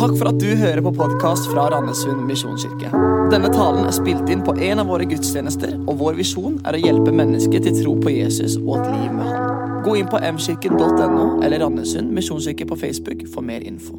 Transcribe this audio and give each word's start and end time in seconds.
Takk 0.00 0.14
for 0.16 0.30
at 0.30 0.38
du 0.40 0.54
hører 0.56 0.80
på 0.80 0.94
podkast 0.96 1.50
fra 1.52 1.66
Randesund 1.68 2.22
misjonskirke. 2.24 2.88
Denne 3.28 3.50
talen 3.52 3.84
er 3.84 3.92
spilt 3.92 4.30
inn 4.32 4.40
på 4.40 4.54
en 4.56 4.80
av 4.80 4.88
våre 4.88 5.04
gudstjenester, 5.04 5.74
og 5.84 5.98
vår 6.00 6.14
visjon 6.16 6.54
er 6.64 6.78
å 6.78 6.78
hjelpe 6.80 7.12
mennesker 7.12 7.60
til 7.66 7.74
tro 7.82 7.92
på 8.00 8.14
Jesus 8.14 8.54
og 8.62 8.78
et 8.78 8.86
liv 8.94 9.10
med 9.12 9.28
Han. 9.28 9.82
Gå 9.84 9.98
inn 10.00 10.08
på 10.08 10.16
mkirken.no 10.24 11.26
eller 11.44 11.60
Randesund 11.60 12.14
misjonskirke 12.16 12.64
på 12.70 12.78
Facebook 12.80 13.26
for 13.34 13.44
mer 13.44 13.60
info. 13.60 13.98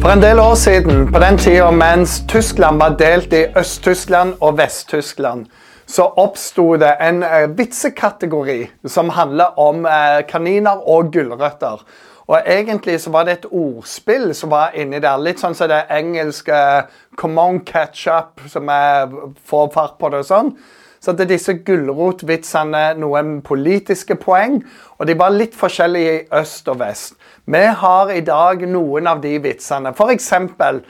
For 0.00 0.10
en 0.10 0.24
del 0.24 0.42
år 0.42 0.56
siden, 0.58 1.04
på 1.14 1.20
den 1.22 1.38
tida 1.38 1.68
mens 1.70 2.16
Tyskland 2.32 2.82
var 2.82 2.96
delt 2.98 3.30
i 3.30 3.44
Øst-Tyskland 3.54 4.40
og 4.40 4.58
Vest-Tyskland, 4.58 5.46
så 5.86 6.08
oppsto 6.18 6.66
det 6.82 6.96
en 6.98 7.22
eh, 7.22 7.46
vitsekategori 7.46 8.58
som 8.90 9.14
handler 9.14 9.54
om 9.60 9.86
eh, 9.86 10.24
kaniner 10.26 10.82
og 10.82 11.12
gulrøtter. 11.14 11.86
Og 12.26 12.40
egentlig 12.46 13.00
så 13.00 13.10
var 13.10 13.24
det 13.24 13.32
et 13.32 13.50
ordspill 13.50 14.34
som 14.34 14.50
var 14.50 14.72
inni 14.74 15.00
der. 15.00 15.20
Litt 15.20 15.42
sånn 15.42 15.54
som 15.54 15.68
det 15.68 15.84
engelske 15.90 16.86
'come 17.16 17.40
on, 17.40 17.60
catch 17.60 18.06
up', 18.08 18.48
som 18.48 18.68
er 18.68 19.10
får 19.44 19.72
fart 19.72 19.98
på 19.98 20.08
det 20.08 20.18
og 20.18 20.24
sånn. 20.24 20.56
Så 21.00 21.10
er 21.10 21.24
disse 21.24 21.52
gulrotvitsene 21.52 22.94
noen 22.96 23.42
politiske 23.42 24.14
poeng, 24.14 24.62
og 24.98 25.06
de 25.06 25.14
var 25.14 25.30
litt 25.30 25.54
forskjellige 25.54 26.12
i 26.20 26.26
øst 26.32 26.68
og 26.68 26.78
vest. 26.78 27.14
Vi 27.46 27.58
har 27.58 28.08
i 28.08 28.20
dag 28.20 28.68
noen 28.68 29.06
av 29.06 29.20
de 29.20 29.38
vitsene. 29.38 29.92
For 29.94 30.08
eksempel, 30.08 30.80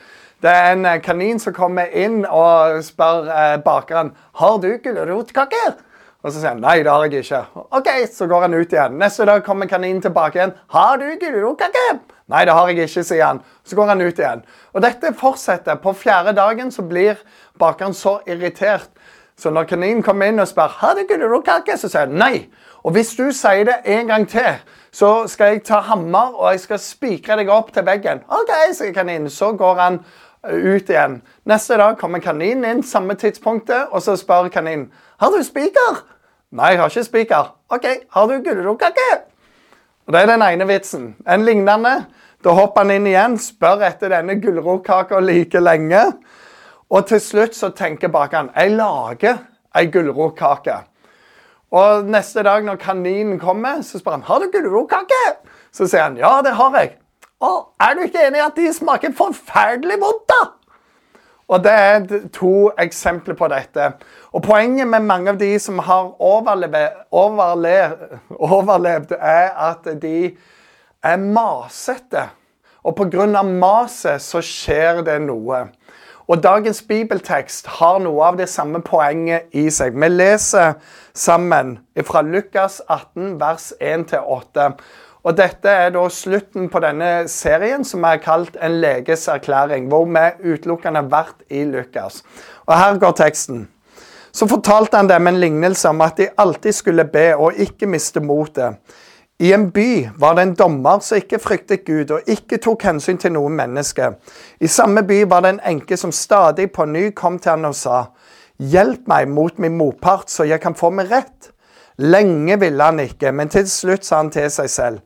det 0.43 0.51
er 0.51 0.73
en 0.73 1.01
kanin 1.01 1.39
som 1.41 1.53
kommer 1.53 1.87
inn 1.93 2.27
og 2.27 2.85
spør 2.85 3.27
eh, 3.33 3.57
bakeren 3.65 4.13
har 4.35 4.59
du 4.59 4.79
gulrotkaker. 4.85 5.75
Og 6.25 6.33
så 6.33 6.41
sier 6.41 6.55
han 6.55 6.63
nei, 6.65 6.79
det 6.81 6.89
har 6.89 7.03
jeg 7.05 7.21
ikke. 7.21 7.43
OK, 7.77 7.89
så 8.09 8.27
går 8.31 8.47
han 8.47 8.55
ut 8.57 8.71
igjen. 8.73 8.95
Neste 8.97 9.27
dag 9.29 9.43
kommer 9.45 9.69
kaninen 9.69 10.01
tilbake 10.01 10.39
igjen. 10.39 10.55
Har 10.73 10.97
du 10.97 11.05
gulrotkake? 11.21 11.83
Nei, 12.33 12.47
det 12.49 12.55
har 12.57 12.71
jeg 12.71 12.87
ikke, 12.87 13.03
sier 13.05 13.27
han. 13.27 13.43
Så 13.61 13.77
går 13.77 13.93
han 13.93 14.01
ut 14.01 14.23
igjen. 14.23 14.41
Og 14.73 14.81
dette 14.81 15.13
fortsetter. 15.21 15.77
På 15.83 15.93
fjerde 15.93 16.33
dagen 16.39 16.73
så 16.73 16.87
blir 16.89 17.21
bakeren 17.61 17.93
så 17.93 18.23
irritert. 18.25 18.89
Så 19.37 19.53
når 19.53 19.69
kaninen 19.69 20.01
kommer 20.07 20.31
inn 20.31 20.41
og 20.41 20.49
spør 20.49 20.73
har 20.79 20.97
du 20.97 21.05
gulrotkake, 21.11 21.77
så 21.77 21.91
sier 21.93 22.07
han 22.07 22.17
nei. 22.17 22.47
Og 22.89 22.97
hvis 22.97 23.13
du 23.19 23.27
sier 23.35 23.69
det 23.69 23.83
en 23.85 24.09
gang 24.09 24.25
til, 24.31 24.63
så 24.95 25.27
skal 25.29 25.53
jeg 25.53 25.65
ta 25.69 25.83
hammer 25.91 26.39
og 26.39 26.55
jeg 26.55 26.65
skal 26.65 26.81
spikre 26.81 27.37
deg 27.41 27.53
opp 27.53 27.75
til 27.75 27.85
veggen. 27.85 28.25
OK, 28.33 28.55
sier 28.73 28.97
kaninen. 28.97 29.29
Så 29.29 29.53
går 29.61 29.81
han 29.83 30.01
ut 30.49 30.89
igjen. 30.89 31.21
Neste 31.45 31.77
dag 31.81 32.01
kommer 32.01 32.25
kaninen 32.25 32.65
inn 32.71 32.83
samme 32.87 33.17
tidspunktet, 33.21 33.91
og 33.93 34.01
så 34.05 34.17
spør 34.17 34.49
kaninen 34.49 34.89
har 35.21 35.37
du 35.37 35.45
spiker. 35.45 36.14
Nei, 36.55 36.71
jeg 36.71 36.79
har 36.79 36.93
ikke 36.93 37.03
spiker. 37.09 37.47
OK, 37.75 37.87
har 38.15 38.27
du 38.31 38.35
gulrotkake? 38.45 39.09
Det 40.07 40.21
er 40.21 40.29
den 40.31 40.43
ene 40.47 40.67
vitsen. 40.69 41.09
En 41.27 41.43
lignende. 41.43 41.95
Da 42.45 42.53
hopper 42.55 42.85
han 42.85 42.93
inn 42.95 43.09
igjen, 43.11 43.35
spør 43.43 43.83
etter 43.89 44.13
denne 44.13 44.37
gulrotkaka 44.39 45.19
like 45.25 45.59
lenge. 45.59 46.03
Og 46.95 47.09
til 47.09 47.19
slutt 47.25 47.59
så 47.59 47.73
tenker 47.75 48.13
bakeren 48.13 48.53
jeg 48.55 48.77
lager 48.77 49.41
ei 49.75 49.89
gulrotkake. 49.91 50.77
Og 51.75 52.07
neste 52.07 52.45
dag 52.47 52.63
når 52.63 52.79
kaninen 52.85 53.41
kommer, 53.43 53.83
så 53.83 53.99
spør 53.99 54.21
han 54.21 54.29
har 54.29 54.45
du 54.45 54.53
gulrotkake. 54.55 55.23
Så 55.75 55.89
sier 55.91 56.07
han 56.07 56.21
ja, 56.21 56.37
det 56.47 56.55
har 56.55 56.79
jeg. 56.79 56.95
Å, 57.43 57.51
er 57.83 57.99
du 57.99 58.05
ikke 58.07 58.29
enig 58.29 58.39
i 58.39 58.47
at 58.47 58.61
de 58.61 58.71
smaker 58.77 59.17
forferdelig 59.19 59.99
vondt, 60.05 60.29
da? 60.31 60.43
Og 61.49 61.65
Det 61.65 61.73
er 61.73 62.07
to 62.33 62.71
eksempler 62.79 63.35
på 63.35 63.49
dette. 63.49 63.93
Og 64.33 64.43
Poenget 64.43 64.89
med 64.89 65.01
mange 65.01 65.31
av 65.31 65.39
de 65.39 65.59
som 65.59 65.79
har 65.79 66.15
overlevd, 66.21 67.01
overlevd 68.39 69.13
er 69.19 69.51
at 69.71 70.03
de 70.03 70.37
er 71.03 71.17
masete. 71.17 72.29
Og 72.85 72.97
pga. 72.97 73.43
maset 73.43 74.23
så 74.23 74.41
skjer 74.41 75.03
det 75.05 75.21
noe. 75.23 75.67
Og 76.29 76.43
Dagens 76.43 76.83
bibeltekst 76.83 77.67
har 77.67 77.99
noe 78.01 78.25
av 78.25 78.37
det 78.37 78.49
samme 78.49 78.81
poenget 78.81 79.53
i 79.53 79.69
seg. 79.71 79.97
Vi 80.01 80.09
leser 80.09 80.79
sammen 81.13 81.79
fra 82.05 82.23
Lukas 82.25 82.81
18, 82.89 83.41
vers 83.41 83.73
1-8. 83.81 84.71
Og 85.25 85.37
Dette 85.37 85.71
er 85.73 85.93
da 85.95 86.03
slutten 86.13 86.67
på 86.69 86.81
denne 86.85 87.29
serien 87.33 87.85
som 87.89 88.05
er 88.05 88.21
kalt 88.21 88.59
En 88.61 88.81
leges 88.83 89.25
erklæring, 89.29 89.89
hvor 89.89 90.05
vi 90.05 90.53
utelukkende 90.53 91.01
har 91.01 91.09
vært 91.09 91.47
i 91.49 91.65
Lukas. 91.65 92.23
Og 92.67 92.77
Her 92.77 92.99
går 92.99 93.17
teksten. 93.23 93.69
Så 94.33 94.49
fortalte 94.51 94.97
han 94.97 95.09
dem 95.09 95.27
en 95.27 95.41
lignelse 95.41 95.89
om 95.89 96.01
at 96.01 96.19
de 96.19 96.29
alltid 96.39 96.73
skulle 96.73 97.05
be 97.05 97.37
og 97.37 97.55
ikke 97.57 97.87
miste 97.87 98.21
motet. 98.21 98.77
I 99.39 99.53
en 99.53 99.71
by 99.71 100.09
var 100.19 100.35
det 100.35 100.43
en 100.43 100.55
dommer 100.55 101.01
som 101.03 101.19
ikke 101.19 101.41
fryktet 101.43 101.85
Gud 101.87 102.11
og 102.11 102.29
ikke 102.31 102.61
tok 102.63 102.85
hensyn 102.87 103.19
til 103.19 103.33
noe 103.35 103.51
menneske. 103.51 104.13
I 104.61 104.67
samme 104.71 105.03
by 105.07 105.25
var 105.31 105.43
det 105.43 105.55
en 105.55 105.65
enke 105.75 105.97
som 105.97 106.13
stadig 106.13 106.69
på 106.73 106.85
ny 106.87 107.09
kom 107.17 107.39
til 107.39 107.57
han 107.57 107.65
og 107.71 107.75
sa, 107.75 108.05
Hjelp 108.59 109.09
meg 109.11 109.27
mot 109.29 109.59
min 109.59 109.75
motpart, 109.75 110.31
så 110.31 110.47
jeg 110.47 110.61
kan 110.63 110.77
få 110.79 110.93
meg 110.95 111.11
rett. 111.11 111.51
Lenge 111.99 112.59
ville 112.61 112.83
han 112.83 112.99
ikke, 113.01 113.31
men 113.33 113.51
til 113.53 113.69
slutt 113.71 114.07
sa 114.07 114.19
han 114.23 114.33
til 114.35 114.49
seg 114.51 114.71
selv, 114.71 115.03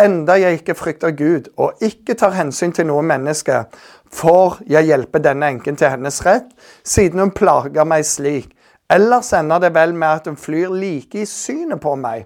enda 0.00 0.38
jeg 0.40 0.60
ikke 0.60 0.76
frykter 0.78 1.12
Gud 1.12 1.50
og 1.60 1.82
ikke 1.84 2.16
tar 2.16 2.32
hensyn 2.32 2.72
til 2.72 2.88
noe 2.88 3.02
menneske, 3.04 3.66
får 4.10 4.62
jeg 4.70 4.88
hjelpe 4.88 5.20
denne 5.20 5.50
enken 5.52 5.76
til 5.76 5.92
hennes 5.92 6.22
rett, 6.24 6.48
siden 6.84 7.20
hun 7.20 7.34
plager 7.36 7.84
meg 7.84 8.06
slik. 8.08 8.54
Ellers 8.90 9.34
ender 9.36 9.60
det 9.62 9.74
vel 9.76 9.92
med 9.94 10.08
at 10.08 10.26
hun 10.26 10.40
flyr 10.40 10.72
like 10.74 11.20
i 11.20 11.28
synet 11.28 11.78
på 11.84 11.92
meg. 12.00 12.24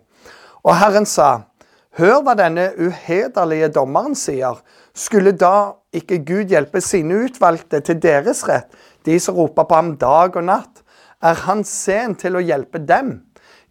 Og 0.64 0.78
Herren 0.78 1.04
sa, 1.04 1.50
hør 1.98 2.22
hva 2.24 2.36
denne 2.38 2.70
uhederlige 2.78 3.68
dommeren 3.74 4.14
sier. 4.16 4.62
Skulle 4.94 5.34
da 5.36 5.74
ikke 5.92 6.22
Gud 6.24 6.54
hjelpe 6.54 6.80
sine 6.80 7.18
utvalgte 7.26 7.82
til 7.84 7.98
deres 8.00 8.46
rett, 8.48 8.70
de 9.04 9.18
som 9.20 9.36
roper 9.36 9.66
på 9.68 9.76
ham 9.76 9.92
dag 10.00 10.38
og 10.38 10.46
natt? 10.46 10.80
Er 11.20 11.36
han 11.44 11.64
sen 11.68 12.14
til 12.20 12.38
å 12.38 12.44
hjelpe 12.44 12.80
dem? 12.80 13.18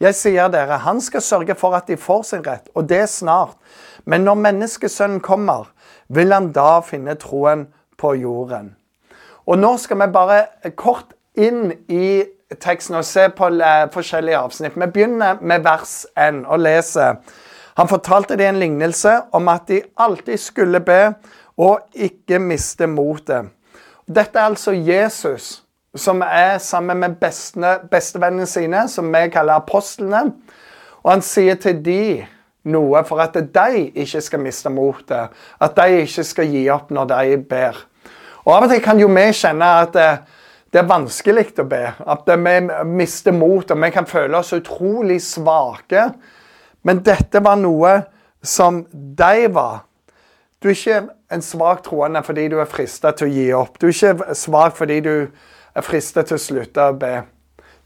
Jeg 0.01 0.15
sier 0.15 0.49
dere, 0.51 0.81
han 0.83 1.01
skal 1.01 1.21
sørge 1.21 1.55
for 1.55 1.75
at 1.77 1.87
de 1.87 1.97
får 1.97 2.23
sin 2.27 2.45
rett, 2.45 2.69
og 2.75 2.89
det 2.89 3.05
snart. 3.09 3.57
Men 4.05 4.25
når 4.25 4.41
menneskesønnen 4.41 5.21
kommer, 5.23 5.69
vil 6.07 6.33
han 6.33 6.51
da 6.55 6.79
finne 6.85 7.15
troen 7.19 7.67
på 7.97 8.13
jorden. 8.19 8.73
Og 9.45 9.59
nå 9.59 9.75
skal 9.77 9.99
vi 10.01 10.11
bare 10.13 10.39
kort 10.79 11.13
inn 11.35 11.71
i 11.91 12.23
teksten 12.61 12.95
og 12.99 13.05
se 13.07 13.27
på 13.33 13.49
forskjellige 13.93 14.37
avsnitt. 14.37 14.75
Vi 14.75 14.87
begynner 14.87 15.41
med 15.41 15.63
vers 15.65 16.05
1 16.17 16.43
og 16.45 16.59
leser. 16.59 17.19
Han 17.77 17.89
fortalte 17.89 18.37
dem 18.37 18.53
en 18.53 18.59
lignelse 18.61 19.15
om 19.33 19.47
at 19.49 19.67
de 19.67 19.81
alltid 19.97 20.37
skulle 20.37 20.79
be 20.79 21.13
og 21.57 21.79
ikke 21.93 22.39
miste 22.39 22.87
motet. 22.87 23.49
Dette 24.05 24.39
er 24.39 24.51
altså 24.51 24.71
Jesus 24.71 25.62
som 25.95 26.23
er 26.25 26.57
sammen 26.57 26.99
med 26.99 27.17
bestevennene 27.91 28.47
sine, 28.49 28.87
som 28.89 29.11
vi 29.13 29.27
kaller 29.33 29.61
apostlene. 29.61 30.25
Og 31.03 31.11
han 31.11 31.21
sier 31.25 31.59
til 31.61 31.81
de 31.85 32.03
noe 32.73 33.03
for 33.05 33.21
at 33.21 33.35
de 33.35 33.87
ikke 33.91 34.21
skal 34.23 34.41
miste 34.41 34.71
motet. 34.73 35.33
At 35.61 35.75
de 35.77 36.03
ikke 36.03 36.25
skal 36.25 36.49
gi 36.49 36.63
opp 36.73 36.93
når 36.95 37.11
de 37.11 37.37
ber. 37.49 37.77
Og 38.43 38.55
Av 38.55 38.65
og 38.65 38.71
til 38.71 38.81
kan 38.83 38.99
jo 38.99 39.09
vi 39.11 39.27
kjenne 39.35 39.69
at 39.83 39.93
det, 39.95 40.09
det 40.73 40.81
er 40.81 40.89
vanskelig 40.89 41.51
å 41.61 41.67
be. 41.69 41.83
At 41.99 42.27
vi 42.27 42.55
mister 42.89 43.35
mot, 43.35 43.69
og 43.69 43.83
vi 43.83 43.91
kan 43.93 44.09
føle 44.09 44.39
oss 44.39 44.53
utrolig 44.55 45.21
svake. 45.23 46.09
Men 46.83 47.03
dette 47.05 47.43
var 47.43 47.59
noe 47.61 47.99
som 48.43 48.83
de 48.91 49.47
var. 49.53 49.83
Du 50.59 50.69
er 50.71 50.75
ikke 50.75 51.01
en 51.33 51.41
svak 51.43 51.83
troende 51.83 52.21
fordi 52.23 52.47
du 52.51 52.57
er 52.61 52.69
frista 52.71 53.11
til 53.15 53.27
å 53.27 53.33
gi 53.33 53.47
opp. 53.55 53.79
Du 53.79 53.89
er 53.89 53.95
ikke 53.95 54.35
svak 54.39 54.77
fordi 54.79 54.99
du 55.03 55.15
er 55.75 55.85
fristet 55.85 56.29
til 56.29 56.37
å 56.39 56.43
slutte 56.43 56.89
å 56.89 56.97
be. 56.97 57.15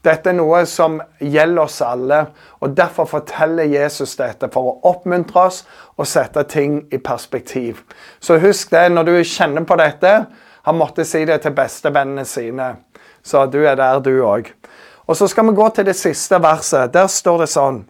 Dette 0.04 0.30
er 0.30 0.36
noe 0.38 0.60
som 0.70 1.00
gjelder 1.18 1.64
oss 1.64 1.80
alle, 1.82 2.20
og 2.62 2.76
derfor 2.78 3.08
forteller 3.10 3.66
Jesus 3.66 4.14
dette 4.20 4.46
for 4.54 4.70
å 4.70 4.76
oppmuntre 4.92 5.46
oss 5.48 5.64
og 5.96 6.06
sette 6.06 6.44
ting 6.46 6.84
i 6.94 7.00
perspektiv. 7.02 7.82
Så 8.20 8.38
husk 8.38 8.70
det 8.70 8.86
når 8.92 9.08
du 9.08 9.14
kjenner 9.26 9.66
på 9.66 9.78
dette. 9.80 10.12
Han 10.68 10.78
måtte 10.78 11.06
si 11.08 11.24
det 11.26 11.40
til 11.42 11.56
bestevennene 11.56 12.24
sine. 12.28 12.70
Så 13.26 13.46
du 13.50 13.58
er 13.64 13.76
der, 13.76 13.98
du 14.00 14.22
òg. 14.22 14.52
Og 15.08 15.16
så 15.16 15.26
skal 15.28 15.48
vi 15.48 15.56
gå 15.58 15.68
til 15.74 15.88
det 15.88 15.96
siste 15.98 16.38
verset. 16.42 16.92
Der 16.94 17.08
står 17.10 17.42
det 17.42 17.50
sånn. 17.50 17.82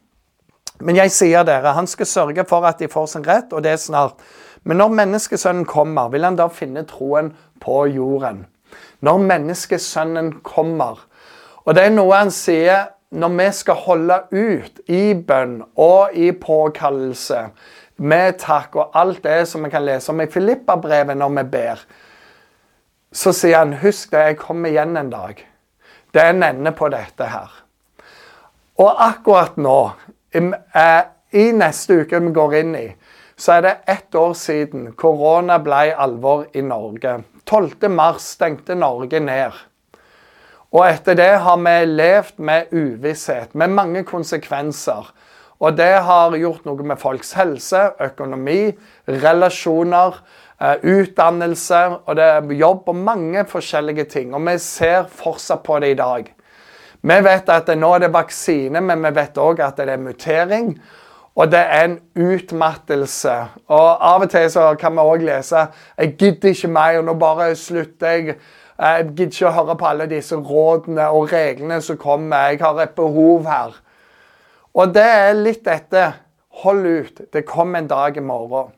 Men 0.81 0.97
jeg 0.97 1.12
sier 1.12 1.44
dere, 1.44 1.75
han 1.75 1.91
skal 1.91 2.06
sørge 2.06 2.44
for 2.49 2.65
at 2.65 2.79
de 2.79 2.89
får 2.89 3.09
sin 3.12 3.27
rett, 3.27 3.53
og 3.53 3.65
det 3.67 3.75
er 3.75 3.83
snart. 3.83 4.23
Men 4.62 4.79
når 4.79 4.94
menneskesønnen 4.94 5.67
kommer, 5.69 6.09
vil 6.15 6.25
han 6.25 6.39
da 6.39 6.47
finne 6.55 6.87
troen 6.87 7.35
på 7.61 7.83
jorden 7.91 8.47
når 9.00 9.25
menneskesønnen 9.31 10.32
kommer. 10.47 11.00
Og 11.65 11.75
det 11.76 11.85
er 11.85 11.94
noe 11.94 12.17
han 12.17 12.32
sier 12.35 12.88
når 13.11 13.35
vi 13.38 13.49
skal 13.56 13.82
holde 13.87 14.19
ut 14.32 14.81
i 14.93 15.15
bønn 15.15 15.62
og 15.81 16.17
i 16.17 16.32
påkallelse, 16.32 17.47
med 17.99 18.37
takk 18.38 18.76
og 18.79 18.94
alt 18.94 19.25
det 19.25 19.41
som 19.50 19.65
vi 19.65 19.70
kan 19.73 19.82
lese 19.82 20.12
om 20.12 20.20
i 20.23 20.29
Filippa-brevet 20.31 21.19
når 21.19 21.32
vi 21.41 21.44
ber, 21.50 21.81
så 23.12 23.32
sier 23.35 23.59
han 23.59 23.79
husk 23.81 24.12
det, 24.12 24.20
jeg 24.23 24.38
kommer 24.38 24.70
igjen 24.70 24.97
en 25.00 25.11
dag. 25.11 25.41
Det 26.15 26.23
er 26.23 26.31
en 26.31 26.44
ende 26.47 26.73
på 26.76 26.91
dette 26.93 27.26
her. 27.26 27.50
Og 28.79 29.03
akkurat 29.03 29.56
nå, 29.59 29.91
i 31.32 31.44
neste 31.56 32.03
uke 32.05 32.20
vi 32.23 32.32
går 32.37 32.55
inn 32.61 32.76
i, 32.79 32.87
så 33.38 33.56
er 33.56 33.65
det 33.65 33.75
ett 33.91 34.15
år 34.15 34.32
siden 34.38 34.93
korona 34.99 35.59
ble 35.62 35.94
alvor 35.94 36.47
i 36.55 36.62
Norge. 36.62 37.19
12. 37.49 37.89
mars 37.89 38.35
stengte 38.37 38.77
Norge 38.77 39.21
ned. 39.25 39.56
Og 40.69 40.85
etter 40.85 41.17
det 41.17 41.31
har 41.41 41.56
vi 41.65 41.77
levd 41.89 42.43
med 42.45 42.75
uvisshet, 42.77 43.55
med 43.56 43.73
mange 43.73 44.03
konsekvenser. 44.05 45.09
Og 45.59 45.79
det 45.79 45.95
har 46.05 46.37
gjort 46.39 46.67
noe 46.69 46.85
med 46.87 47.00
folks 47.00 47.33
helse, 47.39 47.81
økonomi, 48.05 48.69
relasjoner, 49.09 50.21
eh, 50.61 50.77
utdannelse 50.85 51.81
og 52.05 52.17
det 52.17 52.25
er 52.25 52.53
jobb 52.61 52.93
og 52.93 52.97
mange 52.97 53.45
forskjellige 53.49 54.05
ting. 54.05 54.35
Og 54.35 54.44
vi 54.47 54.59
ser 54.59 55.09
fortsatt 55.09 55.65
på 55.65 55.81
det 55.81 55.91
i 55.91 55.99
dag. 55.99 56.35
Vi 57.01 57.21
vet 57.25 57.49
at 57.49 57.69
nå 57.79 57.94
er 57.94 57.99
det 58.05 58.12
vaksine, 58.12 58.81
men 58.81 59.03
vi 59.03 59.15
vet 59.15 59.39
òg 59.39 59.61
at 59.65 59.77
det 59.77 59.89
er 59.89 59.97
mutering. 60.03 60.75
Og 61.38 61.50
det 61.52 61.58
er 61.61 61.85
en 61.85 61.99
utmattelse. 62.19 63.35
Og 63.70 64.06
Av 64.12 64.25
og 64.25 64.31
til 64.31 64.49
så 64.50 64.73
kan 64.75 64.96
vi 64.96 65.05
òg 65.06 65.23
lese 65.23 65.67
'Jeg 65.99 66.17
gidder 66.19 66.49
ikke 66.49 66.69
mer, 66.69 67.02
nå 67.02 67.14
bare 67.14 67.55
slutter 67.55 68.06
jeg'. 68.06 68.35
Jeg 68.79 69.05
gidder 69.05 69.25
ikke 69.25 69.46
å 69.46 69.64
høre 69.64 69.76
på 69.76 69.87
alle 69.87 70.06
disse 70.06 70.37
rådene 70.37 71.08
og 71.08 71.32
reglene 71.32 71.81
som 71.82 71.96
kommer. 71.96 72.37
Jeg 72.37 72.58
har 72.61 72.81
et 72.81 72.90
behov 72.96 73.46
her. 73.46 73.76
Og 74.75 74.94
det 74.94 75.02
er 75.02 75.32
litt 75.32 75.64
dette. 75.64 76.12
Hold 76.50 76.87
ut. 76.87 77.20
Det 77.32 77.46
kommer 77.46 77.79
en 77.79 77.87
dag 77.87 78.17
i 78.17 78.20
morgen. 78.20 78.73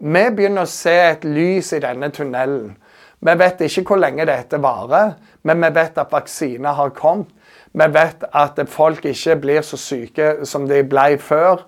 Vi 0.00 0.30
begynner 0.30 0.62
å 0.62 0.70
se 0.70 0.94
et 1.10 1.24
lys 1.24 1.72
i 1.72 1.80
denne 1.80 2.10
tunnelen. 2.10 2.76
Vi 3.20 3.34
vet 3.38 3.60
ikke 3.60 3.82
hvor 3.82 3.96
lenge 3.96 4.26
dette 4.26 4.62
varer, 4.62 5.16
men 5.42 5.60
vi 5.62 5.70
vet 5.74 5.98
at 5.98 6.12
vaksiner 6.12 6.72
har 6.72 6.90
kommet. 6.90 7.26
Vi 7.72 7.84
vet 7.92 8.24
at 8.32 8.60
folk 8.68 9.04
ikke 9.04 9.36
blir 9.36 9.62
så 9.62 9.76
syke 9.76 10.46
som 10.46 10.68
de 10.68 10.82
ble 10.82 11.18
før. 11.18 11.64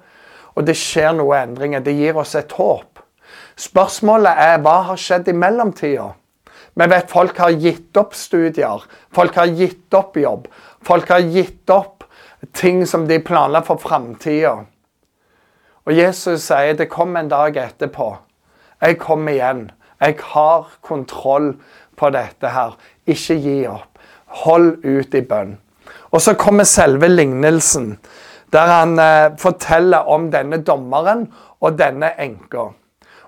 Og 0.61 0.67
det 0.69 0.77
skjer 0.77 1.15
noen 1.17 1.49
endringer. 1.49 1.81
Det 1.81 1.97
gir 1.97 2.19
oss 2.21 2.37
et 2.37 2.53
håp. 2.53 3.01
Spørsmålet 3.61 4.41
er 4.45 4.59
hva 4.61 4.81
har 4.91 5.01
skjedd 5.01 5.31
i 5.33 5.37
mellomtida? 5.37 6.11
Vi 6.77 6.87
vet 6.93 7.09
folk 7.11 7.39
har 7.41 7.57
gitt 7.57 7.97
opp 7.97 8.13
studier. 8.17 8.85
Folk 9.17 9.39
har 9.41 9.49
gitt 9.57 9.97
opp 9.97 10.19
jobb. 10.21 10.47
Folk 10.85 11.09
har 11.13 11.25
gitt 11.25 11.73
opp 11.73 12.05
ting 12.57 12.85
som 12.87 13.07
de 13.09 13.19
planla 13.25 13.63
for 13.65 13.81
framtida. 13.81 14.59
Og 15.89 15.97
Jesus 15.97 16.45
sier 16.47 16.77
det 16.77 16.91
kommer 16.93 17.25
en 17.25 17.33
dag 17.33 17.57
etterpå. 17.57 18.13
Jeg 18.81 19.01
kommer 19.01 19.33
igjen. 19.33 19.65
Jeg 20.01 20.17
har 20.33 20.69
kontroll 20.85 21.55
på 21.97 22.13
dette 22.13 22.53
her. 22.53 22.77
Ikke 23.09 23.37
gi 23.41 23.59
opp. 23.69 23.99
Hold 24.45 24.85
ut 24.85 25.17
i 25.17 25.25
bønn. 25.25 25.57
Og 26.11 26.23
så 26.23 26.35
kommer 26.39 26.65
selve 26.67 27.09
lignelsen, 27.09 27.97
der 28.53 28.73
han 28.73 28.99
eh, 28.99 29.37
forteller 29.39 30.09
om 30.11 30.31
denne 30.33 30.63
dommeren 30.63 31.29
og 31.61 31.79
denne 31.79 32.13
enka. 32.21 32.71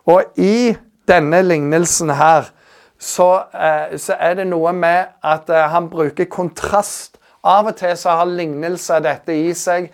Og 0.06 0.22
i 0.36 0.74
denne 1.08 1.42
lignelsen 1.42 2.10
her 2.19 2.50
så, 2.98 3.42
eh, 3.54 3.98
så, 3.98 4.16
er 4.19 4.34
det 4.34 4.46
noe 4.46 4.72
med 4.72 5.14
at 5.22 5.50
eh, 5.50 5.69
han 5.70 5.90
bruker 5.90 6.30
kontrast. 6.30 7.19
Av 7.42 7.66
og 7.66 7.76
til 7.76 7.96
så 7.98 8.19
har 8.20 8.30
lignelser 8.30 9.02
dette 9.02 9.34
i 9.34 9.50
seg 9.58 9.88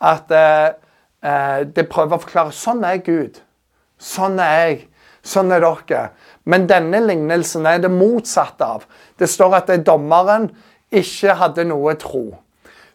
at 0.00 0.30
eh, 0.32 0.68
eh, 1.24 1.60
det 1.68 1.88
prøver 1.92 2.16
å 2.16 2.22
forklare 2.22 2.56
sånn 2.56 2.84
er 2.88 3.02
Gud. 3.04 3.40
Sånn 4.00 4.40
er 4.40 4.54
jeg. 4.62 4.78
Sånn 5.24 5.52
er 5.56 5.64
dere. 5.64 6.06
Men 6.44 6.66
denne 6.68 7.00
lignelsen 7.00 7.64
er 7.68 7.80
det 7.80 7.92
motsatte 7.92 8.66
av. 8.76 8.82
Det 9.16 9.28
står 9.30 9.60
at 9.60 9.70
dommeren 9.86 10.50
ikke 10.92 11.36
hadde 11.40 11.64
noe 11.68 11.94
tro. 12.00 12.26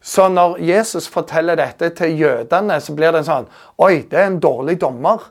Så 0.09 0.25
når 0.33 0.57
Jesus 0.65 1.05
forteller 1.11 1.59
dette 1.59 1.91
til 1.93 2.15
jødene, 2.17 2.79
så 2.81 2.95
blir 2.97 3.13
det 3.13 3.27
sånn 3.27 3.45
Oi, 3.77 4.07
det 4.09 4.17
er 4.17 4.31
en 4.31 4.39
dårlig 4.41 4.79
dommer. 4.81 5.27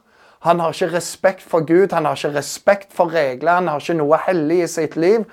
Han 0.47 0.61
har 0.63 0.75
ikke 0.75 0.93
respekt 0.93 1.43
for 1.43 1.67
Gud, 1.67 1.91
han 1.91 2.07
har 2.07 2.15
ikke 2.15 2.37
respekt 2.37 2.93
for 2.95 3.11
regler, 3.11 3.57
han 3.59 3.71
har 3.73 3.83
ikke 3.83 3.99
noe 3.99 4.21
hellig 4.29 4.61
i 4.63 4.69
sitt 4.71 4.95
liv. 4.95 5.25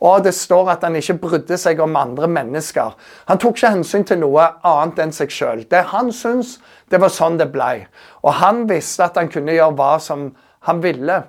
Og 0.00 0.24
det 0.24 0.32
står 0.36 0.70
at 0.72 0.84
han 0.84 0.96
ikke 0.96 1.18
brydde 1.20 1.58
seg 1.60 1.80
om 1.80 1.96
andre 1.96 2.28
mennesker. 2.28 2.96
Han 3.28 3.40
tok 3.40 3.58
ikke 3.58 3.74
hensyn 3.76 4.04
til 4.08 4.20
noe 4.20 4.48
annet 4.64 5.04
enn 5.04 5.14
seg 5.16 5.32
sjøl. 5.32 5.64
Det 5.68 5.86
han 5.92 6.12
syntes, 6.12 6.56
det 6.92 7.00
var 7.00 7.12
sånn 7.12 7.36
det 7.40 7.50
blei. 7.52 7.86
Og 8.24 8.36
han 8.40 8.64
visste 8.68 9.08
at 9.08 9.20
han 9.20 9.32
kunne 9.32 9.56
gjøre 9.56 9.76
hva 9.76 9.94
som 10.00 10.30
han 10.68 10.82
ville. 10.84 11.22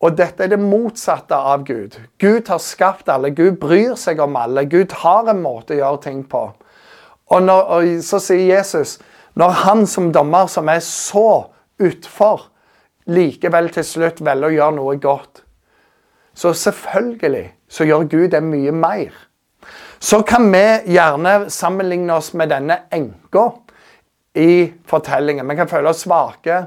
Og 0.00 0.16
dette 0.16 0.46
er 0.46 0.54
det 0.54 0.60
motsatte 0.60 1.36
av 1.36 1.66
Gud. 1.68 1.98
Gud 2.18 2.48
har 2.48 2.60
skapt 2.64 3.10
alle. 3.12 3.34
Gud 3.36 3.58
bryr 3.60 3.98
seg 4.00 4.20
om 4.24 4.36
alle. 4.40 4.64
Gud 4.64 4.94
har 5.02 5.28
en 5.28 5.42
måte 5.44 5.76
å 5.76 5.80
gjøre 5.82 6.02
ting 6.06 6.22
på. 6.24 6.46
Og, 7.30 7.42
når, 7.44 7.66
og 7.68 7.90
så 8.04 8.20
sier 8.22 8.46
Jesus 8.56 8.96
når 9.38 9.52
han 9.62 9.84
som 9.86 10.08
dommer, 10.12 10.48
som 10.50 10.68
er 10.72 10.80
så 10.84 11.52
utfor, 11.80 12.48
likevel 13.10 13.70
til 13.72 13.86
slutt 13.86 14.20
velger 14.24 14.48
å 14.48 14.56
gjøre 14.56 14.76
noe 14.76 14.96
godt, 15.00 15.42
så 16.34 16.52
selvfølgelig 16.56 17.44
så 17.70 17.86
gjør 17.86 18.08
Gud 18.10 18.28
det 18.34 18.42
mye 18.44 18.72
mer. 18.74 19.12
Så 20.00 20.22
kan 20.26 20.48
vi 20.52 20.64
gjerne 20.94 21.50
sammenligne 21.52 22.16
oss 22.16 22.32
med 22.38 22.50
denne 22.50 22.80
enka 22.92 23.50
i 24.40 24.72
fortellingen. 24.88 25.48
Vi 25.48 25.58
kan 25.58 25.70
føle 25.70 25.92
oss 25.92 26.06
svake 26.06 26.62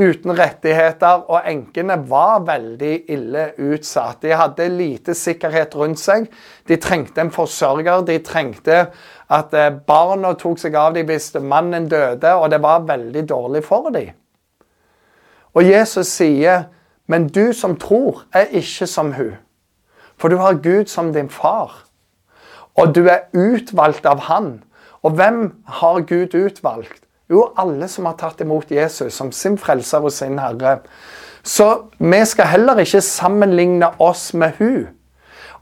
uten 0.00 0.32
rettigheter, 0.36 1.26
og 1.28 1.44
enkene 1.48 1.98
var 2.08 2.40
veldig 2.46 2.92
ille 3.12 3.44
utsatt. 3.60 4.22
De 4.24 4.32
hadde 4.36 4.68
lite 4.72 5.14
sikkerhet 5.14 5.76
rundt 5.76 6.00
seg. 6.00 6.26
De 6.68 6.78
trengte 6.80 7.20
en 7.20 7.32
forsørger. 7.34 8.06
De 8.08 8.16
trengte 8.24 8.78
at 9.30 9.54
eh, 9.54 9.68
barna 9.86 10.32
tok 10.40 10.58
seg 10.62 10.78
av 10.78 10.96
dem 10.96 11.08
hvis 11.10 11.34
mannen 11.44 11.88
døde, 11.90 12.32
og 12.34 12.48
det 12.50 12.62
var 12.64 12.86
veldig 12.88 13.26
dårlig 13.28 13.62
for 13.66 13.92
dem. 13.94 14.16
Og 15.54 15.66
Jesus 15.66 16.06
sier, 16.06 16.70
'Men 17.06 17.28
du 17.28 17.52
som 17.52 17.76
tror, 17.76 18.22
er 18.32 18.46
ikke 18.52 18.86
som 18.86 19.12
hun.' 19.12 19.36
For 20.16 20.28
du 20.28 20.36
har 20.36 20.60
Gud 20.62 20.86
som 20.86 21.12
din 21.12 21.30
far, 21.30 21.84
og 22.76 22.94
du 22.94 23.08
er 23.08 23.28
utvalgt 23.32 24.06
av 24.06 24.18
Han. 24.20 24.62
Og 25.02 25.10
hvem 25.16 25.54
har 25.66 26.00
Gud 26.00 26.34
utvalgt? 26.34 27.04
Jo, 27.30 27.52
alle 27.56 27.86
som 27.88 28.08
har 28.08 28.16
tatt 28.18 28.40
imot 28.42 28.72
Jesus 28.74 29.14
som 29.14 29.30
sin 29.32 29.58
frelser 29.58 30.02
og 30.02 30.12
sin 30.12 30.38
herre. 30.42 30.80
Så 31.46 31.68
vi 31.98 32.24
skal 32.26 32.50
heller 32.50 32.80
ikke 32.82 33.00
sammenligne 33.06 33.92
oss 34.02 34.32
med 34.34 34.58
hun. 34.58 34.88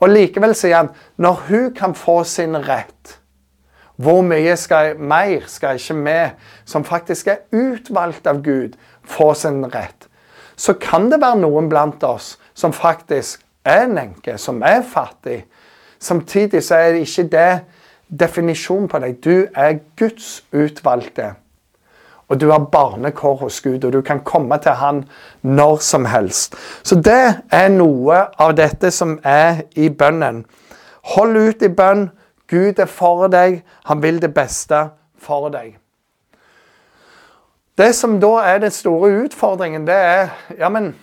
Og 0.00 0.08
likevel 0.08 0.54
sier 0.56 0.78
han 0.78 0.92
når 1.20 1.42
hun 1.48 1.72
kan 1.76 1.94
få 1.94 2.22
sin 2.24 2.56
rett, 2.56 3.18
hvor 3.98 4.22
mye 4.22 4.54
skal, 4.56 4.94
mer 4.96 5.48
skal 5.50 5.76
ikke 5.76 5.96
vi, 6.04 6.18
som 6.64 6.84
faktisk 6.86 7.32
er 7.32 7.40
utvalgt 7.50 8.28
av 8.30 8.44
Gud, 8.46 8.76
få 9.02 9.32
sin 9.34 9.64
rett? 9.66 10.06
Så 10.56 10.76
kan 10.78 11.10
det 11.10 11.20
være 11.20 11.42
noen 11.42 11.68
blant 11.70 12.04
oss 12.06 12.36
som 12.54 12.72
faktisk 12.72 13.42
er 13.66 13.84
en 13.88 13.98
enke, 13.98 14.38
som 14.38 14.62
er 14.62 14.86
fattig. 14.86 15.42
Samtidig 15.98 16.62
så 16.62 16.78
er 16.78 16.94
det 16.94 17.04
ikke 17.06 17.26
det 17.34 17.50
definisjonen 18.22 18.88
på 18.88 19.02
deg. 19.02 19.18
Du 19.24 19.46
er 19.54 19.80
Guds 19.98 20.44
utvalgte. 20.54 21.34
Og 22.28 22.40
du 22.40 22.50
har 22.50 22.68
barnekår 22.72 23.36
hos 23.36 23.60
Gud, 23.60 23.84
og 23.84 23.92
du 23.92 24.00
kan 24.02 24.20
komme 24.24 24.58
til 24.58 24.72
Han 24.72 25.04
når 25.42 25.76
som 25.76 26.04
helst. 26.04 26.54
Så 26.82 27.00
det 27.00 27.42
er 27.52 27.68
noe 27.72 28.20
av 28.38 28.54
dette 28.56 28.90
som 28.90 29.18
er 29.24 29.64
i 29.76 29.88
bønnen. 29.88 30.44
Hold 31.14 31.36
ut 31.36 31.62
i 31.62 31.72
bønn. 31.72 32.10
Gud 32.48 32.78
er 32.78 32.86
for 32.86 33.28
deg. 33.32 33.62
Han 33.84 34.02
vil 34.02 34.20
det 34.22 34.34
beste 34.34 34.88
for 35.18 35.48
deg. 35.52 35.78
Det 37.78 37.94
som 37.94 38.20
da 38.20 38.32
er 38.42 38.58
den 38.58 38.74
store 38.74 39.10
utfordringen, 39.24 39.86
det 39.86 39.94
er 39.94 40.30
ja, 40.58 40.68
men 40.68 40.94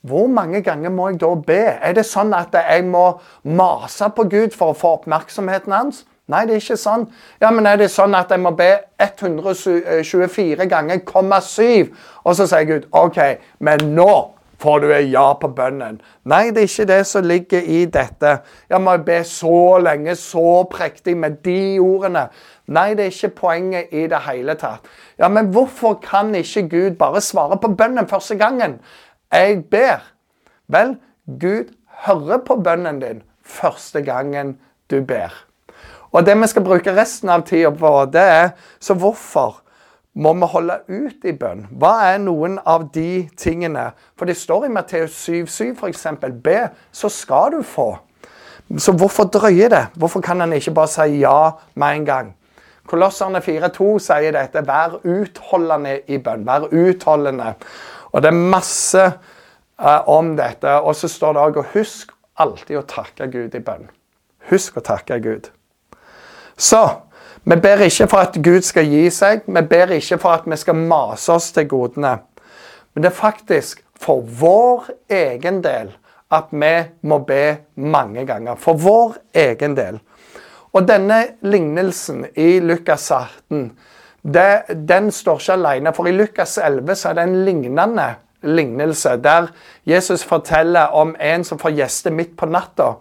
hvor 0.00 0.26
mange 0.26 0.62
ganger 0.62 0.90
må 0.90 1.08
jeg 1.08 1.20
da 1.20 1.34
be? 1.34 1.58
Er 1.82 1.92
det 1.92 2.06
sånn 2.06 2.32
at 2.34 2.54
jeg 2.54 2.84
må 2.86 3.18
mase 3.42 4.08
på 4.16 4.24
Gud 4.30 4.54
for 4.56 4.72
å 4.72 4.78
få 4.78 4.94
oppmerksomheten 5.00 5.74
hans? 5.74 6.04
Nei, 6.28 6.44
det 6.46 6.58
er 6.58 6.60
ikke 6.60 6.76
sånn. 6.76 7.06
Ja, 7.40 7.50
men 7.50 7.66
Er 7.66 7.78
det 7.80 7.90
sånn 7.90 8.14
at 8.14 8.30
jeg 8.30 8.40
må 8.44 8.52
be 8.56 8.72
124 9.00 10.66
ganger, 10.68 11.00
7? 11.40 11.94
Og 12.24 12.36
så 12.36 12.46
sier 12.46 12.66
Gud 12.68 12.88
OK, 12.92 13.20
men 13.64 13.94
nå 13.96 14.34
får 14.58 14.80
du 14.82 14.92
et 14.92 15.08
ja 15.12 15.32
på 15.38 15.48
bønnen. 15.54 16.00
Nei, 16.28 16.50
det 16.50 16.62
er 16.62 16.68
ikke 16.68 16.86
det 16.90 17.00
som 17.06 17.24
ligger 17.24 17.62
i 17.62 17.84
dette. 17.86 18.34
Jeg 18.68 18.82
må 18.82 18.96
be 19.06 19.22
så 19.24 19.78
lenge, 19.82 20.16
så 20.18 20.64
prektig 20.70 21.16
med 21.16 21.40
de 21.46 21.78
ordene. 21.80 22.26
Nei, 22.66 22.90
det 22.98 23.06
er 23.06 23.14
ikke 23.14 23.34
poenget 23.40 23.94
i 23.94 24.06
det 24.10 24.20
hele 24.26 24.58
tatt. 24.58 24.84
Ja, 25.18 25.28
Men 25.28 25.52
hvorfor 25.54 25.94
kan 26.02 26.34
ikke 26.34 26.68
Gud 26.68 26.98
bare 26.98 27.20
svare 27.20 27.56
på 27.56 27.72
bønnen 27.74 28.08
første 28.08 28.36
gangen 28.36 28.80
jeg 29.32 29.64
ber? 29.70 30.04
Vel, 30.68 30.96
Gud 31.40 31.72
hører 32.04 32.38
på 32.38 32.56
bønnen 32.56 33.00
din 33.00 33.22
første 33.44 34.02
gangen 34.02 34.58
du 34.90 35.00
ber. 35.04 35.47
Og 36.12 36.26
det 36.26 36.36
vi 36.40 36.48
skal 36.48 36.64
bruke 36.64 36.94
resten 36.96 37.30
av 37.32 37.44
tida 37.48 37.70
på, 37.74 37.92
det 38.12 38.22
er 38.22 38.50
så 38.80 38.96
hvorfor 38.96 39.60
må 40.18 40.32
vi 40.34 40.48
holde 40.50 40.80
ut 40.88 41.26
i 41.28 41.34
bønn? 41.36 41.66
Hva 41.78 41.92
er 42.08 42.18
noen 42.22 42.56
av 42.66 42.88
de 42.94 43.28
tingene? 43.38 43.90
For 44.18 44.26
det 44.26 44.38
står 44.40 44.66
i 44.66 44.72
Matteus 44.72 45.14
7,7 45.28 45.76
f.eks.: 45.76 46.06
Be, 46.42 46.58
så 46.92 47.10
skal 47.12 47.58
du 47.58 47.62
få. 47.62 47.92
Så 48.76 48.92
hvorfor 48.92 49.24
drøye 49.24 49.68
det? 49.72 49.86
Hvorfor 49.96 50.20
kan 50.20 50.40
han 50.40 50.52
ikke 50.52 50.74
bare 50.74 50.90
si 50.92 51.20
ja 51.20 51.50
med 51.74 51.96
en 51.96 52.04
gang? 52.04 52.34
Kolosserne 52.88 53.40
4,2 53.44 53.98
sier 54.00 54.32
dette. 54.32 54.64
Vær 54.66 54.98
utholdende 55.04 56.00
i 56.08 56.18
bønn. 56.18 56.46
Vær 56.46 56.68
utholdende. 56.72 57.54
Og 58.12 58.22
det 58.24 58.32
er 58.32 58.40
masse 58.56 59.04
uh, 59.78 60.08
om 60.08 60.34
dette. 60.36 60.80
Og 60.80 60.96
så 60.96 61.08
står 61.08 61.36
det 61.36 61.44
òg 61.44 61.62
husk 61.74 62.12
alltid 62.40 62.80
å 62.80 62.86
takke 62.88 63.28
Gud 63.32 63.54
i 63.54 63.62
bønn. 63.64 63.88
Husk 64.48 64.80
å 64.80 64.84
takke 64.84 65.20
Gud. 65.20 65.50
Så 66.58 66.82
vi 67.44 67.56
ber 67.56 67.84
ikke 67.86 68.08
for 68.10 68.26
at 68.26 68.36
Gud 68.44 68.64
skal 68.66 68.88
gi 68.90 69.06
seg. 69.14 69.46
Vi 69.46 69.62
ber 69.70 69.94
ikke 69.94 70.18
for 70.18 70.34
at 70.36 70.48
vi 70.50 70.58
skal 70.58 70.76
mase 70.76 71.32
oss 71.32 71.52
til 71.54 71.68
godene. 71.70 72.18
Men 72.92 73.04
det 73.04 73.12
er 73.12 73.16
faktisk 73.16 73.84
for 73.98 74.20
vår 74.40 74.90
egen 75.10 75.62
del 75.64 75.94
at 76.34 76.50
vi 76.52 76.74
må 77.08 77.18
be 77.24 77.56
mange 77.74 78.26
ganger. 78.26 78.58
For 78.60 78.76
vår 78.76 79.16
egen 79.34 79.76
del. 79.78 80.00
Og 80.76 80.84
denne 80.88 81.22
lignelsen 81.42 82.26
i 82.36 82.58
Lukas 82.60 83.10
18 83.10 83.70
det, 84.22 84.62
den 84.88 85.12
står 85.14 85.40
ikke 85.40 85.56
alene. 85.56 85.92
For 85.94 86.08
i 86.08 86.12
Lukas 86.12 86.58
11 86.58 86.96
så 86.98 87.10
er 87.10 87.18
det 87.18 87.28
en 87.28 87.44
lignende 87.46 88.08
lignelse 88.42 89.16
der 89.22 89.48
Jesus 89.86 90.24
forteller 90.24 90.92
om 90.94 91.14
en 91.20 91.44
som 91.44 91.58
får 91.58 91.74
gjester 91.78 92.14
midt 92.14 92.36
på 92.36 92.46
natta. 92.46 92.92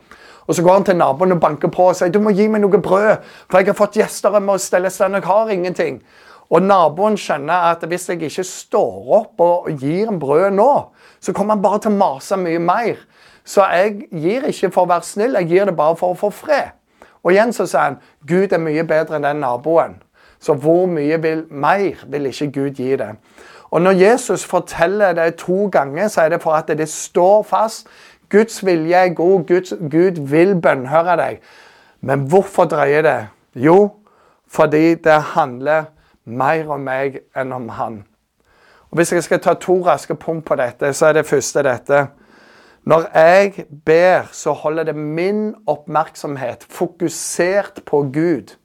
Og 0.47 0.55
Så 0.55 0.63
går 0.63 0.73
han 0.73 0.83
til 0.83 0.95
naboen 0.95 1.31
og 1.31 1.41
banker 1.41 1.67
på 1.67 1.89
og 1.89 1.95
sier 1.95 2.11
du 2.11 2.21
må 2.23 2.31
gi 2.31 2.47
meg 2.47 2.61
noe 2.63 2.79
brød, 2.81 3.17
for 3.49 3.59
jeg 3.59 3.67
har 3.67 3.77
fått 3.77 3.99
gjester 3.99 4.33
jeg 4.33 4.45
må 4.47 4.57
stelle 4.57 4.87
og 4.87 5.13
jeg 5.13 5.27
har 5.27 5.49
ingenting. 5.49 6.01
Og 6.49 6.63
naboen 6.63 7.17
skjønner 7.19 7.73
at 7.73 7.83
hvis 7.83 8.07
jeg 8.09 8.21
ikke 8.23 8.43
står 8.47 9.11
opp 9.19 9.41
og 9.43 9.67
gir 9.81 10.07
en 10.07 10.19
brød 10.19 10.55
nå, 10.55 10.71
så 11.19 11.33
kommer 11.33 11.55
han 11.55 11.63
bare 11.63 11.79
til 11.83 11.91
å 11.91 11.99
mase 11.99 12.37
mye 12.39 12.59
mer. 12.59 12.95
Så 13.47 13.65
jeg 13.71 14.07
gir 14.11 14.47
ikke 14.47 14.71
for 14.71 14.87
å 14.87 14.91
være 14.93 15.07
snill, 15.07 15.35
jeg 15.41 15.51
gir 15.51 15.67
det 15.67 15.75
bare 15.75 15.95
for 15.99 16.15
å 16.15 16.19
få 16.19 16.31
fred. 16.31 16.71
Og 17.23 17.33
igjen 17.33 17.51
så 17.55 17.67
sier 17.67 17.89
han 17.89 17.99
Gud 18.27 18.53
er 18.55 18.63
mye 18.63 18.87
bedre 18.87 19.19
enn 19.19 19.27
den 19.27 19.43
naboen. 19.43 19.97
Så 20.39 20.53
hvor 20.53 20.85
mye 20.87 21.17
vil, 21.19 21.43
mer 21.49 22.03
vil 22.07 22.29
ikke 22.29 22.51
Gud 22.55 22.79
gi 22.79 22.95
det? 22.95 23.15
Og 23.71 23.81
Når 23.81 23.91
Jesus 23.91 24.45
forteller 24.45 25.13
det 25.13 25.35
to 25.35 25.67
ganger, 25.71 26.07
så 26.07 26.21
er 26.21 26.29
det 26.29 26.41
for 26.41 26.55
at 26.55 26.67
det 26.67 26.89
står 26.89 27.43
fast. 27.43 27.87
Guds 28.29 28.65
vilje 28.65 28.95
er 28.95 29.13
god. 29.13 29.47
Guds, 29.47 29.73
Gud 29.91 30.21
vil 30.27 30.55
bønnhøre 30.61 31.17
deg. 31.17 31.39
Men 32.01 32.27
hvorfor 32.29 32.65
dreier 32.65 33.01
det? 33.01 33.27
Jo, 33.55 33.91
fordi 34.47 34.95
det 34.95 35.21
handler 35.33 35.89
mer 36.25 36.69
om 36.71 36.83
meg 36.83 37.21
enn 37.35 37.53
om 37.55 37.69
han. 37.69 38.03
Og 38.91 38.97
Hvis 38.97 39.13
jeg 39.13 39.23
skal 39.23 39.39
ta 39.39 39.53
to 39.53 39.81
raske 39.85 40.15
punkt 40.15 40.45
på 40.45 40.55
dette, 40.55 40.93
så 40.93 41.05
er 41.05 41.13
det 41.13 41.25
første 41.25 41.63
dette. 41.63 42.07
Når 42.87 43.09
jeg 43.13 43.65
ber, 43.85 44.29
så 44.31 44.51
holder 44.51 44.83
det 44.83 44.95
min 44.95 45.55
oppmerksomhet 45.67 46.67
fokusert 46.69 47.81
på 47.85 48.01
Gud. 48.13 48.55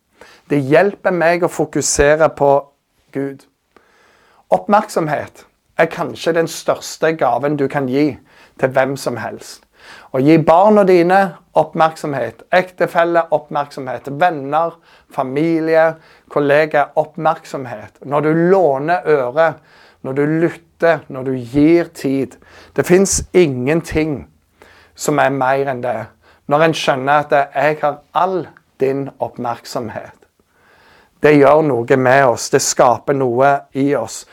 Det 0.50 0.60
hjelper 0.60 1.10
meg 1.10 1.42
å 1.42 1.50
fokusere 1.50 2.28
på 2.38 2.50
Gud. 3.12 3.46
Oppmerksomhet 4.50 5.46
er 5.78 5.90
kanskje 5.90 6.36
den 6.36 6.48
største 6.48 7.12
gaven 7.18 7.56
du 7.56 7.66
kan 7.68 7.88
gi 7.88 8.12
til 8.60 8.72
hvem 8.74 8.96
som 8.96 9.16
helst. 9.16 9.64
Å 10.12 10.20
gi 10.22 10.36
barna 10.38 10.84
dine 10.86 11.18
oppmerksomhet, 11.58 12.44
ektefelle 12.54 13.24
oppmerksomhet, 13.34 14.08
venner, 14.20 14.76
familie, 15.12 15.94
kollegaer 16.30 16.92
oppmerksomhet. 17.00 18.02
Når 18.06 18.26
du 18.26 18.30
låner 18.52 19.08
øre, 19.08 19.48
når 20.02 20.18
du 20.18 20.22
lytter, 20.44 21.04
når 21.08 21.24
du 21.24 21.32
gir 21.36 21.90
tid. 21.94 22.36
Det 22.76 22.86
fins 22.86 23.22
ingenting 23.32 24.26
som 24.94 25.18
er 25.22 25.30
mer 25.34 25.70
enn 25.72 25.82
det. 25.82 25.98
Når 26.50 26.64
en 26.64 26.74
skjønner 26.74 27.12
at 27.12 27.32
'jeg 27.32 27.78
har 27.82 28.02
all 28.14 28.46
din 28.80 29.10
oppmerksomhet'. 29.20 30.26
Det 31.22 31.38
gjør 31.38 31.62
noe 31.62 31.96
med 31.96 32.24
oss. 32.24 32.50
Det 32.50 32.62
skaper 32.62 33.14
noe 33.14 33.60
i 33.74 33.94
oss. 33.94 34.26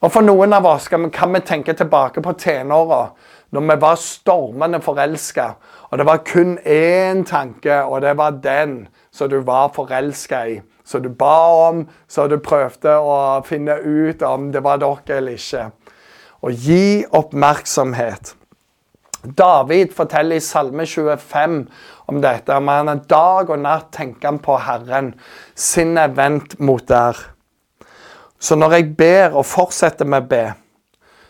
Og 0.00 0.12
For 0.12 0.20
noen 0.20 0.52
av 0.52 0.66
oss 0.66 0.88
kan 0.88 1.32
vi 1.32 1.40
tenke 1.40 1.72
tilbake 1.72 2.20
på 2.22 2.32
tenåra 2.32 3.10
når 3.54 3.64
vi 3.68 3.80
var 3.80 4.00
stormende 4.02 4.80
forelska, 4.82 5.48
og 5.90 5.98
det 5.98 6.06
var 6.06 6.22
kun 6.26 6.56
én 6.58 7.24
tanke, 7.28 7.82
og 7.84 8.02
det 8.02 8.16
var 8.18 8.40
den 8.42 8.86
som 9.14 9.30
du 9.30 9.40
var 9.46 9.72
forelska 9.74 10.44
i. 10.46 10.60
som 10.84 11.02
du 11.02 11.08
ba 11.08 11.68
om, 11.68 11.86
så 12.08 12.26
du 12.28 12.36
prøvde 12.38 12.92
å 13.00 13.40
finne 13.46 13.78
ut 13.80 14.22
om 14.22 14.50
det 14.52 14.60
var 14.62 14.76
dere 14.82 15.16
eller 15.16 15.38
ikke. 15.38 15.70
Og 16.44 16.52
gi 16.52 17.04
oppmerksomhet. 17.08 18.34
David 19.24 19.94
forteller 19.96 20.36
i 20.36 20.44
Salme 20.44 20.84
25 20.86 21.54
om 22.06 22.20
dette. 22.20 22.52
om 22.52 22.68
han 22.68 23.00
Dag 23.08 23.50
og 23.50 23.58
natt 23.58 23.92
tenker 23.92 24.28
han 24.28 24.38
på 24.38 24.58
Herren. 24.58 25.14
Sinnet 25.54 26.16
vendt 26.16 26.60
mot 26.60 26.86
der. 26.88 27.16
Så 28.38 28.54
når 28.54 28.72
jeg 28.72 28.96
ber 28.96 29.32
og 29.32 29.46
fortsetter 29.46 30.04
med 30.04 30.26
å 30.26 30.28
be, 30.28 30.44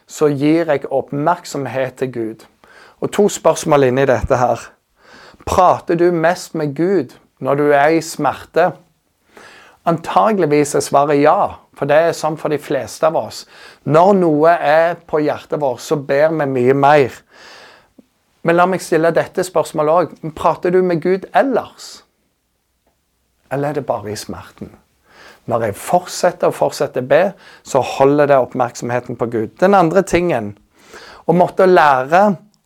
så 0.07 0.29
gir 0.29 0.71
jeg 0.71 0.87
oppmerksomhet 0.91 1.99
til 2.01 2.13
Gud. 2.13 2.47
Og 3.01 3.13
to 3.13 3.29
spørsmål 3.29 3.89
inni 3.89 4.07
dette 4.09 4.37
her. 4.39 4.61
Prater 5.47 5.99
du 6.01 6.11
mest 6.13 6.55
med 6.55 6.75
Gud 6.77 7.17
når 7.41 7.55
du 7.61 7.65
er 7.73 7.97
i 7.97 8.01
smerte? 8.01 8.71
Antageligvis 9.85 10.75
er 10.75 10.81
svaret 10.81 11.21
ja, 11.21 11.57
for 11.77 11.91
det 11.91 11.97
er 11.97 12.17
sånn 12.17 12.39
for 12.41 12.53
de 12.53 12.59
fleste 12.63 13.05
av 13.09 13.19
oss. 13.21 13.43
Når 13.85 14.15
noe 14.21 14.55
er 14.55 14.95
på 15.05 15.21
hjertet 15.21 15.61
vårt, 15.61 15.83
så 15.85 15.99
ber 16.01 16.33
vi 16.33 16.47
mye 16.49 16.77
mer. 16.79 17.19
Men 18.45 18.57
la 18.57 18.67
meg 18.69 18.85
stille 18.85 19.13
dette 19.17 19.45
spørsmålet 19.45 19.93
òg. 19.93 20.33
Prater 20.37 20.73
du 20.73 20.81
med 20.85 21.03
Gud 21.05 21.29
ellers? 21.37 22.05
Eller 23.53 23.73
er 23.73 23.81
det 23.81 23.87
bare 23.87 24.13
i 24.13 24.17
smerten? 24.17 24.73
Når 25.51 25.67
jeg 25.67 25.77
fortsetter 25.77 26.49
og 26.49 26.57
fortsetter 26.57 27.05
å 27.05 27.09
be, 27.09 27.23
så 27.67 27.83
holder 27.85 28.31
det 28.31 28.41
oppmerksomheten 28.41 29.19
på 29.21 29.29
Gud. 29.33 29.57
Den 29.61 29.77
andre 29.77 30.03
tingen 30.07 30.55
å 31.27 31.37
måtte 31.37 31.67
lære 31.69 32.23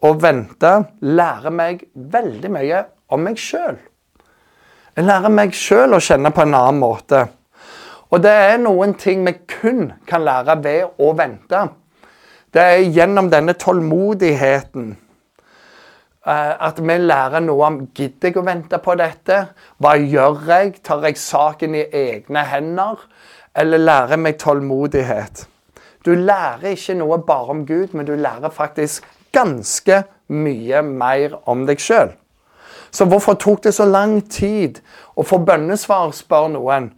å 0.07 0.13
vente 0.15 0.73
lærer 1.03 1.55
meg 1.55 1.83
veldig 1.95 2.53
mye 2.55 2.85
om 3.15 3.25
meg 3.27 3.41
sjøl. 3.43 3.79
Jeg 4.95 5.07
lærer 5.07 5.31
meg 5.31 5.55
sjøl 5.55 5.95
å 5.95 6.03
kjenne 6.03 6.31
på 6.35 6.45
en 6.45 6.55
annen 6.59 6.79
måte. 6.83 7.25
Og 8.09 8.23
det 8.25 8.33
er 8.33 8.57
noen 8.63 8.95
ting 8.99 9.27
vi 9.27 9.35
kun 9.51 9.93
kan 10.09 10.25
lære 10.27 10.57
ved 10.65 11.03
å 11.03 11.13
vente. 11.19 11.67
Det 12.55 12.63
er 12.63 12.87
gjennom 12.95 13.29
denne 13.31 13.55
tålmodigheten 13.59 14.95
at 16.27 16.81
vi 16.83 16.97
lærer 16.99 17.41
noe 17.41 17.67
om 17.67 17.79
gidder 17.95 18.29
jeg 18.29 18.41
å 18.41 18.45
vente 18.47 18.79
på 18.83 18.97
dette? 18.99 19.39
Hva 19.79 19.95
gjør 19.97 20.43
jeg? 20.49 20.75
Tar 20.85 21.07
jeg 21.07 21.21
saken 21.21 21.77
i 21.79 21.85
egne 21.95 22.43
hender? 22.49 23.05
Eller 23.57 23.79
lærer 23.79 24.21
meg 24.21 24.39
tålmodighet? 24.43 25.47
Du 26.05 26.15
lærer 26.15 26.75
ikke 26.75 26.99
noe 26.99 27.19
bare 27.27 27.55
om 27.55 27.67
Gud, 27.67 27.95
men 27.95 28.07
du 28.07 28.15
lærer 28.15 28.51
faktisk 28.51 29.07
ganske 29.33 30.03
mye 30.29 30.83
mer 30.83 31.39
om 31.49 31.67
deg 31.69 31.81
sjøl. 31.83 32.13
Så 32.91 33.05
hvorfor 33.05 33.35
tok 33.35 33.65
det 33.65 33.75
så 33.77 33.85
lang 33.85 34.21
tid 34.31 34.81
å 35.17 35.25
få 35.27 35.41
bønnesvar, 35.45 36.13
spør 36.17 36.49
noen. 36.55 36.93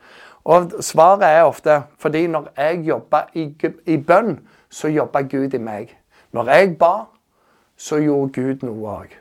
Og 0.45 0.77
svaret 0.85 1.27
er 1.27 1.45
ofte 1.45 1.83
fordi 2.01 2.27
når 2.31 2.53
jeg 2.57 2.85
jobba 2.87 3.25
i, 3.35 3.51
i 3.87 3.97
bønn, 3.97 4.39
så 4.71 4.89
jobba 4.89 5.23
Gud 5.27 5.55
i 5.55 5.63
meg. 5.63 5.97
Når 6.33 6.53
jeg 6.55 6.77
ba, 6.79 7.10
så 7.81 7.97
gjorde 8.03 8.35
Gud 8.37 8.67
noe 8.67 8.97
òg. 9.01 9.15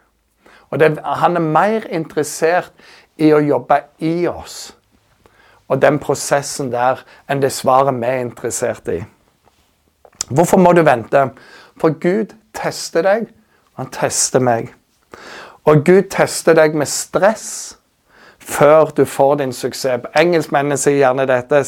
Og 0.70 0.82
det, 0.82 0.92
han 1.00 1.40
er 1.40 1.46
mer 1.46 1.88
interessert 1.96 2.74
i 3.18 3.32
å 3.34 3.40
jobbe 3.42 3.80
i 4.06 4.28
oss 4.30 4.70
og 5.70 5.82
den 5.82 6.00
prosessen 6.02 6.72
der 6.74 7.04
enn 7.30 7.42
det 7.42 7.52
svaret 7.54 7.94
vi 8.02 8.10
er 8.10 8.24
interessert 8.26 8.90
i. 8.90 9.04
Hvorfor 10.30 10.58
må 10.58 10.74
du 10.74 10.82
vente? 10.82 11.30
For 11.80 11.94
Gud 12.02 12.34
tester 12.54 13.06
deg. 13.06 13.30
og 13.76 13.84
Han 13.84 13.92
tester 13.94 14.40
meg. 14.40 14.74
Og 15.66 15.86
Gud 15.86 16.10
tester 16.10 16.58
deg 16.58 16.76
med 16.76 16.88
stress 16.88 17.78
før 18.40 18.90
du 18.98 19.06
får 19.06 19.36
din 19.36 19.54
suksess. 19.54 20.08
Engelskmennene 20.18 20.78
sier 20.78 20.98
gjerne 20.98 21.28
dette. 21.30 21.64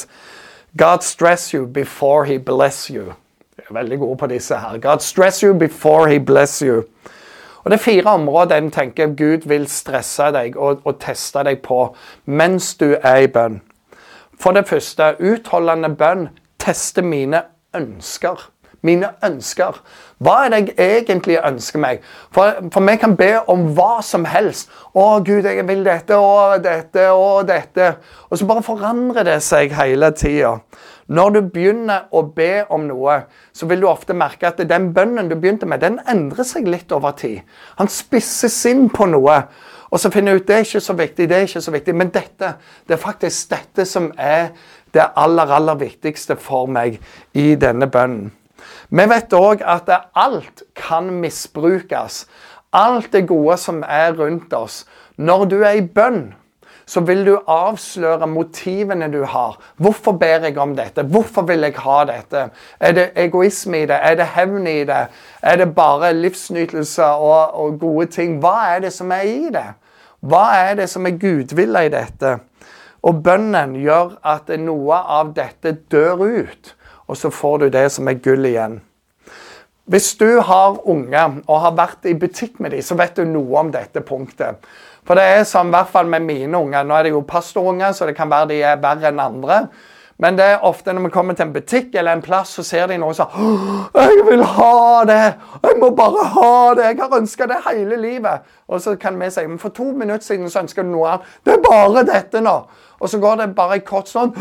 God 0.78 1.06
stress 1.06 1.54
you 1.54 1.68
before 1.68 2.26
he 2.26 2.38
bless 2.38 2.90
you. 2.90 3.14
Veldig 3.74 4.00
gode 4.00 4.18
på 4.18 4.28
disse 4.28 4.56
her. 4.56 4.78
God 4.78 5.00
stress 5.00 5.42
you 5.42 5.54
before 5.54 6.10
he 6.12 6.20
bless 6.20 6.60
you. 6.60 6.84
Og 7.64 7.72
Det 7.72 7.74
er 7.74 7.84
fire 7.84 8.06
områder 8.06 8.56
en 8.56 8.72
tenker 8.72 9.08
Gud 9.08 9.48
vil 9.48 9.68
stresse 9.70 10.32
deg 10.34 10.58
og, 10.58 10.82
og 10.86 11.00
teste 11.00 11.44
deg 11.46 11.62
på 11.62 11.96
mens 12.26 12.76
du 12.76 12.96
er 13.04 13.16
i 13.16 13.28
bønn. 13.28 13.62
For 14.40 14.52
det 14.52 14.68
første, 14.68 15.16
utholdende 15.20 15.96
bønn 15.96 16.30
tester 16.60 17.06
mine 17.06 17.44
ønsker. 17.76 18.50
Mine 18.82 19.12
ønsker. 19.26 19.78
Hva 20.18 20.40
er 20.46 20.50
det 20.50 20.62
jeg 20.78 21.04
egentlig 21.04 21.38
ønsker 21.46 21.80
meg? 21.80 22.00
For, 22.34 22.58
for 22.74 22.82
vi 22.82 22.96
kan 22.98 23.14
be 23.18 23.30
om 23.50 23.68
hva 23.78 24.02
som 24.02 24.26
helst. 24.26 24.72
'Å, 24.96 25.22
Gud, 25.22 25.46
jeg 25.46 25.68
vil 25.68 25.86
dette 25.86 26.18
og 26.18 26.64
dette 26.64 27.12
og 27.12 27.48
dette.' 27.48 27.94
Og 28.30 28.38
så 28.38 28.46
bare 28.50 28.64
forandrer 28.66 29.24
det 29.24 29.38
seg 29.46 29.76
hele 29.78 30.12
tida. 30.18 30.58
Når 31.12 31.34
du 31.36 31.40
begynner 31.52 32.06
å 32.16 32.22
be 32.32 32.64
om 32.72 32.86
noe, 32.88 33.18
så 33.52 33.68
vil 33.68 33.84
du 33.84 33.90
ofte 33.90 34.16
merke 34.16 34.48
at 34.48 34.62
den 34.70 34.92
bønnen 34.96 35.28
du 35.28 35.36
begynte 35.36 35.68
med, 35.68 35.84
den 35.84 36.00
endrer 36.10 36.48
seg 36.48 36.70
litt 36.72 36.92
over 36.96 37.18
tid. 37.20 37.42
Han 37.82 37.92
spisser 37.92 38.52
inn 38.72 38.88
på 38.94 39.10
noe. 39.12 39.42
Og 39.92 40.00
så 40.00 40.12
finner 40.14 40.32
jeg 40.32 40.42
ut 40.42 40.48
det 40.48 40.56
er 40.56 40.68
ikke 40.70 40.84
så 40.86 40.96
viktig, 40.96 41.28
det 41.28 41.36
er 41.36 41.50
ikke 41.50 41.64
så 41.66 41.74
viktig. 41.76 41.96
Men 42.00 42.14
dette, 42.16 42.54
det 42.88 42.96
er 42.96 43.02
faktisk 43.02 43.52
dette 43.52 43.86
som 43.90 44.08
er 44.16 44.54
det 44.96 45.10
aller, 45.20 45.52
aller 45.52 45.80
viktigste 45.82 46.38
for 46.40 46.72
meg 46.72 47.02
i 47.36 47.52
denne 47.60 47.92
bønnen. 47.92 48.32
Vi 48.92 49.04
vet 49.10 49.34
òg 49.36 49.64
at 49.68 49.90
alt 50.16 50.64
kan 50.78 51.10
misbrukes. 51.20 52.26
Alt 52.72 53.12
det 53.12 53.26
gode 53.28 53.58
som 53.60 53.82
er 53.84 54.14
rundt 54.16 54.54
oss. 54.56 54.86
Når 55.20 55.46
du 55.52 55.58
er 55.60 55.76
i 55.76 55.84
bønn, 55.84 56.30
så 56.92 57.00
vil 57.08 57.22
du 57.24 57.38
avsløre 57.48 58.28
motivene 58.28 59.08
du 59.12 59.22
har. 59.24 59.56
Hvorfor 59.80 60.18
ber 60.20 60.44
jeg 60.44 60.58
om 60.60 60.74
dette? 60.76 61.06
Hvorfor 61.08 61.46
vil 61.48 61.64
jeg 61.64 61.78
ha 61.80 62.00
dette? 62.10 62.42
Er 62.80 62.98
det 62.98 63.06
egoisme 63.16 63.84
i 63.84 63.88
det? 63.88 63.96
Er 63.96 64.18
det 64.20 64.28
hevn 64.36 64.68
i 64.68 64.82
det? 64.90 65.06
Er 65.42 65.62
det 65.62 65.70
bare 65.76 66.12
livsnytelse 66.14 67.06
og, 67.06 67.56
og 67.56 67.80
gode 67.80 68.10
ting? 68.12 68.40
Hva 68.44 68.76
er 68.76 68.84
det 68.84 68.92
som 68.94 69.12
er 69.16 69.24
i 69.24 69.54
det? 69.54 69.70
Hva 70.20 70.44
er 70.58 70.76
det 70.82 70.90
som 70.92 71.08
er 71.08 71.16
gudvilla 71.22 71.86
i 71.88 71.94
dette? 71.96 72.36
Og 73.08 73.24
bønnen 73.24 73.80
gjør 73.80 74.18
at 74.28 74.52
noe 74.60 75.00
av 75.00 75.32
dette 75.38 75.78
dør 75.92 76.28
ut, 76.28 76.76
og 77.08 77.18
så 77.18 77.32
får 77.34 77.58
du 77.64 77.70
det 77.74 77.88
som 77.96 78.12
er 78.12 78.20
gull 78.20 78.46
igjen. 78.46 78.82
Hvis 79.92 80.14
du 80.20 80.40
har 80.46 80.78
unge 80.88 81.24
og 81.48 81.58
har 81.64 81.74
vært 81.76 82.06
i 82.08 82.14
butikk 82.20 82.60
med 82.60 82.76
dem, 82.76 82.84
så 82.86 82.96
vet 83.00 83.18
du 83.18 83.26
noe 83.26 83.64
om 83.64 83.72
dette 83.74 84.04
punktet. 84.06 84.60
For 85.12 85.20
det 85.20 85.24
er 85.28 85.42
som 85.44 85.68
i 85.68 85.76
hvert 85.76 85.90
fall 85.92 86.08
med 86.08 86.24
mine 86.24 86.56
unger. 86.56 86.86
Nå 86.88 86.96
er 86.96 87.04
det 87.04 87.10
jo 87.12 87.26
pastorunger, 87.28 87.92
så 87.92 88.06
det 88.08 88.14
kan 88.16 88.30
være 88.32 88.48
de 88.48 88.60
er 88.64 88.78
verre 88.80 89.10
enn 89.10 89.18
andre. 89.20 89.58
Men 90.24 90.38
det 90.38 90.46
er 90.46 90.64
ofte 90.64 90.94
når 90.96 91.04
vi 91.04 91.12
kommer 91.12 91.36
til 91.36 91.50
en 91.50 91.52
butikk 91.52 91.98
eller 92.00 92.16
en 92.16 92.24
plass, 92.24 92.54
så 92.56 92.64
ser 92.64 92.88
de 92.88 92.96
noe 93.02 93.12
sånn 93.18 93.28
'Jeg 93.92 94.24
vil 94.30 94.44
ha 94.44 95.04
det! 95.10 95.34
Jeg 95.66 95.80
må 95.82 95.90
bare 95.98 96.24
ha 96.36 96.74
det! 96.76 96.86
Jeg 96.86 97.02
har 97.02 97.18
ønska 97.18 97.48
det 97.48 97.58
hele 97.68 97.98
livet!' 97.98 98.40
Og 98.70 98.82
så 98.82 98.96
kan 98.96 99.20
vi 99.20 99.30
si 99.30 99.46
men 99.48 99.60
for 99.60 99.70
to 99.70 99.92
minutter 99.92 100.26
siden 100.26 100.50
så 100.50 100.60
ønska 100.60 100.82
du 100.82 100.88
noe 100.88 101.10
annet. 101.10 101.28
Det 101.46 101.54
er 101.54 101.70
bare 101.70 102.06
dette 102.06 102.42
nå! 102.42 102.56
Og 103.02 103.10
så 103.10 103.20
går 103.20 103.36
det 103.36 103.56
bare 103.56 103.76
i 103.76 103.80
kort 103.80 104.08
sånn 104.08 104.32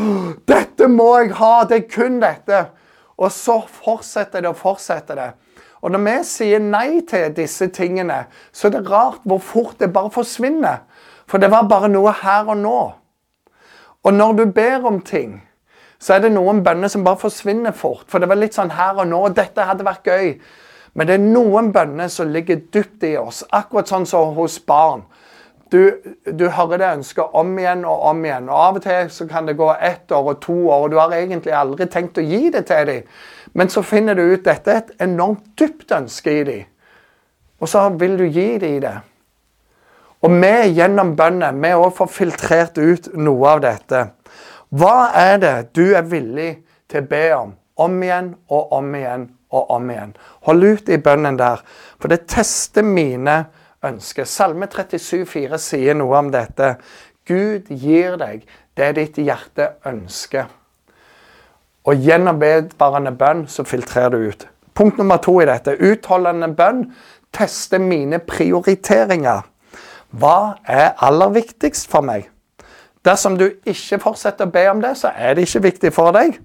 'Dette 0.46 0.88
må 0.88 1.18
jeg 1.18 1.34
ha! 1.34 1.64
Det 1.64 1.76
er 1.76 1.88
kun 1.90 2.20
dette!' 2.20 2.66
Og 3.18 3.32
så 3.32 3.62
fortsetter 3.66 4.40
det 4.40 4.48
og 4.48 4.56
fortsetter 4.56 5.14
det. 5.14 5.32
Og 5.80 5.92
når 5.92 6.02
vi 6.04 6.16
sier 6.28 6.62
nei 6.62 7.00
til 7.08 7.32
disse 7.36 7.70
tingene, 7.72 8.24
så 8.52 8.68
er 8.68 8.76
det 8.76 8.88
rart 8.90 9.22
hvor 9.24 9.40
fort 9.40 9.78
det 9.80 9.92
bare 9.92 10.12
forsvinner. 10.12 10.82
For 11.30 11.40
det 11.40 11.50
var 11.52 11.68
bare 11.70 11.88
noe 11.88 12.12
her 12.22 12.50
og 12.50 12.58
nå. 12.58 12.80
Og 14.04 14.14
når 14.14 14.32
du 14.32 14.44
ber 14.52 14.86
om 14.88 15.00
ting, 15.00 15.38
så 16.00 16.16
er 16.16 16.24
det 16.24 16.32
noen 16.32 16.62
bønner 16.64 16.88
som 16.88 17.04
bare 17.04 17.20
forsvinner 17.20 17.76
fort. 17.76 18.06
For 18.08 18.20
det 18.20 18.28
var 18.28 18.40
litt 18.40 18.56
sånn 18.56 18.72
her 18.72 19.00
og 19.00 19.08
nå. 19.08 19.20
Dette 19.36 19.68
hadde 19.68 19.84
vært 19.84 20.08
gøy. 20.08 20.34
Men 20.96 21.06
det 21.06 21.16
er 21.16 21.24
noen 21.24 21.70
bønner 21.72 22.08
som 22.10 22.32
ligger 22.32 22.62
dypt 22.72 23.04
i 23.06 23.14
oss, 23.20 23.44
akkurat 23.54 23.88
sånn 23.88 24.08
som 24.08 24.34
hos 24.34 24.58
barn. 24.66 25.04
Du, 25.70 26.02
du, 26.26 26.48
hører 26.50 26.80
det 26.80 26.88
ønsket 26.96 27.36
om 27.38 27.52
igjen 27.58 27.84
og 27.86 28.02
om 28.10 28.24
igjen. 28.24 28.48
og 28.50 28.56
Av 28.58 28.78
og 28.80 28.82
til 28.82 29.10
så 29.14 29.26
kan 29.30 29.46
det 29.46 29.58
gå 29.58 29.68
ett 29.78 30.10
år 30.12 30.32
og 30.32 30.40
to 30.42 30.56
år, 30.68 30.86
og 30.86 30.90
du 30.90 30.98
har 30.98 31.14
egentlig 31.14 31.54
aldri 31.54 31.86
tenkt 31.86 32.18
å 32.18 32.24
gi 32.26 32.50
det 32.50 32.64
til 32.66 32.88
dem. 32.88 33.12
Men 33.54 33.70
så 33.70 33.82
finner 33.86 34.18
du 34.18 34.24
ut 34.32 34.44
dette 34.44 34.72
er 34.72 34.82
et 34.82 35.06
enormt 35.06 35.52
dypt 35.58 35.94
ønske 35.94 36.34
i 36.40 36.42
dem. 36.48 36.66
Og 37.60 37.68
så 37.68 37.86
vil 38.00 38.18
du 38.18 38.26
gi 38.26 38.48
dem 38.58 38.80
det. 38.82 38.96
Og 40.20 40.34
vi 40.36 40.54
gjennom 40.76 41.14
bønnen 41.16 41.62
vi 41.62 41.72
òg 41.72 41.94
får 41.96 42.10
filtrert 42.12 42.78
ut 42.78 43.12
noe 43.16 43.54
av 43.54 43.62
dette. 43.64 44.02
Hva 44.70 45.10
er 45.16 45.38
det 45.40 45.54
du 45.74 45.86
er 45.96 46.06
villig 46.06 46.50
til 46.90 47.04
å 47.04 47.10
be 47.10 47.22
om? 47.36 47.54
Om 47.80 48.02
igjen 48.04 48.34
og 48.52 48.74
om 48.76 48.90
igjen 48.94 49.30
og 49.56 49.70
om 49.76 49.88
igjen. 49.90 50.12
Hold 50.46 50.64
ut 50.66 50.90
i 50.92 50.98
bønnen 51.00 51.38
der, 51.40 51.62
for 51.98 52.12
det 52.12 52.26
tester 52.30 52.84
mine 52.86 53.38
ønsker. 53.84 54.24
Salme 54.24 54.66
37, 54.66 55.24
37,4 55.24 55.58
sier 55.58 55.98
noe 55.98 56.18
om 56.18 56.30
dette. 56.32 56.74
Gud 57.28 57.70
gir 57.70 58.16
deg 58.20 58.46
det 58.76 58.94
ditt 58.96 59.20
hjerte 59.20 59.74
ønsker. 59.86 60.48
Og 61.88 62.02
gjennom 62.04 62.40
vedvarende 62.40 63.12
bønn 63.16 63.46
så 63.48 63.64
filtrerer 63.64 64.12
du 64.12 64.28
ut. 64.30 64.46
Punkt 64.74 64.98
nummer 64.98 65.20
to 65.22 65.38
i 65.40 65.48
dette. 65.48 65.76
Utholdende 65.80 66.50
bønn 66.56 66.84
tester 67.32 67.80
mine 67.80 68.20
prioriteringer. 68.24 69.46
Hva 70.10 70.56
er 70.66 70.94
aller 70.98 71.32
viktigst 71.34 71.88
for 71.90 72.04
meg? 72.04 72.28
Dersom 73.06 73.38
du 73.40 73.46
ikke 73.64 74.00
fortsetter 74.02 74.48
å 74.48 74.52
be 74.52 74.66
om 74.68 74.80
det, 74.82 74.96
så 74.98 75.12
er 75.16 75.34
det 75.34 75.46
ikke 75.46 75.64
viktig 75.70 75.92
for 75.96 76.12
deg. 76.12 76.36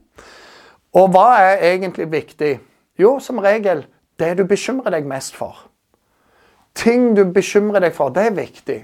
Og 0.96 1.10
hva 1.12 1.28
er 1.44 1.66
egentlig 1.74 2.08
viktig? 2.12 2.54
Jo, 3.00 3.18
som 3.20 3.42
regel 3.44 3.84
det 4.20 4.38
du 4.40 4.46
bekymrer 4.48 4.94
deg 4.96 5.10
mest 5.10 5.36
for. 5.36 5.66
Ting 6.76 7.14
du 7.16 7.24
bekymrer 7.32 7.84
deg 7.86 7.96
for, 7.96 8.12
det 8.14 8.30
er 8.30 8.38
viktig. 8.38 8.80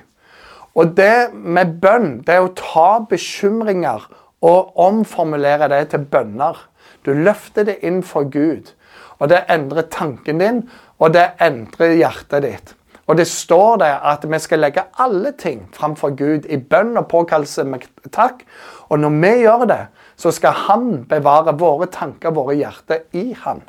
Og 0.80 0.96
det 0.96 1.32
med 1.34 1.78
bønn, 1.84 2.22
det 2.26 2.38
er 2.38 2.46
å 2.46 2.54
ta 2.56 3.02
bekymringer 3.10 4.08
og 4.42 4.78
omformulere 4.80 5.68
det 5.72 5.90
til 5.92 6.06
bønner. 6.12 6.58
Du 7.06 7.12
løfter 7.14 7.68
det 7.68 7.82
inn 7.86 8.02
for 8.06 8.30
Gud. 8.32 8.72
Og 9.20 9.30
det 9.30 9.44
endrer 9.54 9.90
tanken 9.92 10.40
din, 10.42 10.64
og 10.98 11.14
det 11.14 11.28
endrer 11.44 11.98
hjertet 12.00 12.46
ditt. 12.48 12.72
Og 13.12 13.18
det 13.18 13.28
står 13.28 13.82
der 13.82 14.00
at 14.08 14.24
vi 14.30 14.40
skal 14.40 14.62
legge 14.64 14.86
alle 15.02 15.34
ting 15.38 15.66
framfor 15.76 16.14
Gud 16.16 16.48
i 16.48 16.58
bønn 16.58 16.96
og 16.98 17.10
påkallelse 17.12 17.66
med 17.68 17.84
takk. 18.14 18.46
Og 18.90 19.02
når 19.02 19.18
vi 19.20 19.34
gjør 19.44 19.66
det, 19.68 19.82
så 20.16 20.32
skal 20.32 20.56
Han 20.68 21.04
bevare 21.10 21.58
våre 21.60 21.90
tanker, 21.92 22.32
våre 22.32 22.56
hjerter, 22.56 23.04
i 23.12 23.34
Han. 23.44 23.62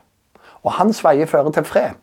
Og 0.63 0.73
hans 0.73 1.03
veier 1.05 1.27
fører 1.27 1.51
til 1.51 1.65
fred. 1.65 1.99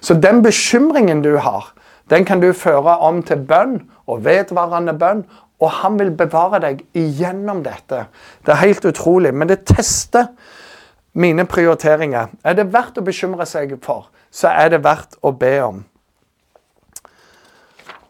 Så 0.00 0.14
den 0.14 0.42
bekymringen 0.42 1.22
du 1.22 1.36
har, 1.36 1.72
den 2.10 2.24
kan 2.24 2.40
du 2.40 2.52
føre 2.56 2.98
om 3.04 3.22
til 3.22 3.42
bønn 3.44 3.82
og 4.08 4.24
vedvarende 4.24 4.94
bønn 4.96 5.26
og 5.58 5.70
han 5.80 5.98
vil 5.98 6.12
bevare 6.14 6.60
deg 6.62 6.82
igjennom 6.96 7.64
dette. 7.66 8.06
Det 8.46 8.54
er 8.54 8.62
helt 8.62 8.84
utrolig. 8.86 9.34
Men 9.34 9.50
det 9.50 9.64
tester 9.66 10.30
mine 11.18 11.46
prioriteringer. 11.50 12.30
Er 12.46 12.58
det 12.58 12.68
verdt 12.72 13.00
å 13.00 13.06
bekymre 13.06 13.46
seg 13.48 13.74
for, 13.82 14.06
så 14.30 14.52
er 14.54 14.74
det 14.74 14.84
verdt 14.84 15.18
å 15.22 15.32
be 15.34 15.54
om. 15.64 15.80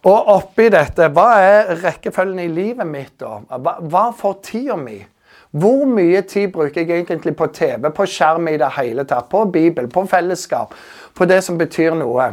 Og 0.08 0.28
oppi 0.30 0.68
dette, 0.72 1.08
hva 1.12 1.28
er 1.42 1.72
rekkefølgen 1.82 2.44
i 2.44 2.50
livet 2.52 2.86
mitt, 2.86 3.16
da? 3.20 3.40
Hva, 3.56 3.78
hva 3.80 4.04
får 4.16 4.36
tida 4.44 4.76
mi? 4.78 5.00
Hvor 5.50 5.86
mye 5.88 6.20
tid 6.28 6.50
bruker 6.52 6.84
jeg 6.84 7.06
egentlig 7.06 7.32
på 7.36 7.46
TV, 7.56 7.88
på 7.90 8.06
skjerm 8.06 8.50
i 8.50 8.58
det 8.60 8.68
hele 8.76 9.04
tatt, 9.08 9.30
på 9.32 9.46
Bibel, 9.52 9.88
på 9.88 10.04
fellesskap, 10.06 10.74
på 11.16 11.24
det 11.24 11.40
som 11.44 11.56
betyr 11.58 11.96
noe? 11.96 12.26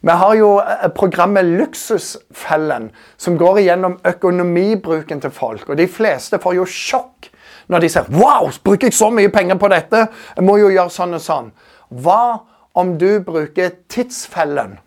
Vi 0.00 0.16
har 0.22 0.34
jo 0.38 0.54
eh, 0.62 0.88
programmet 0.96 1.44
Luksusfellen, 1.44 2.88
som 3.20 3.36
går 3.38 3.60
igjennom 3.60 3.98
økonomibruken 4.08 5.20
til 5.20 5.34
folk. 5.34 5.68
Og 5.68 5.76
de 5.76 5.88
fleste 5.88 6.40
får 6.40 6.56
jo 6.56 6.64
sjokk 6.64 7.30
når 7.68 7.80
de 7.80 7.88
ser 7.88 8.08
'Wow, 8.08 8.50
bruker 8.64 8.86
jeg 8.86 8.94
så 8.94 9.10
mye 9.10 9.28
penger 9.28 9.56
på 9.56 9.68
dette?' 9.68 10.08
Jeg 10.36 10.44
må 10.44 10.56
jo 10.56 10.68
gjøre 10.68 10.90
sånn 10.90 11.14
og 11.14 11.20
sånn. 11.20 11.52
Hva 11.90 12.40
om 12.74 12.98
du 12.98 13.20
bruker 13.20 13.70
tidsfellen 13.88 14.78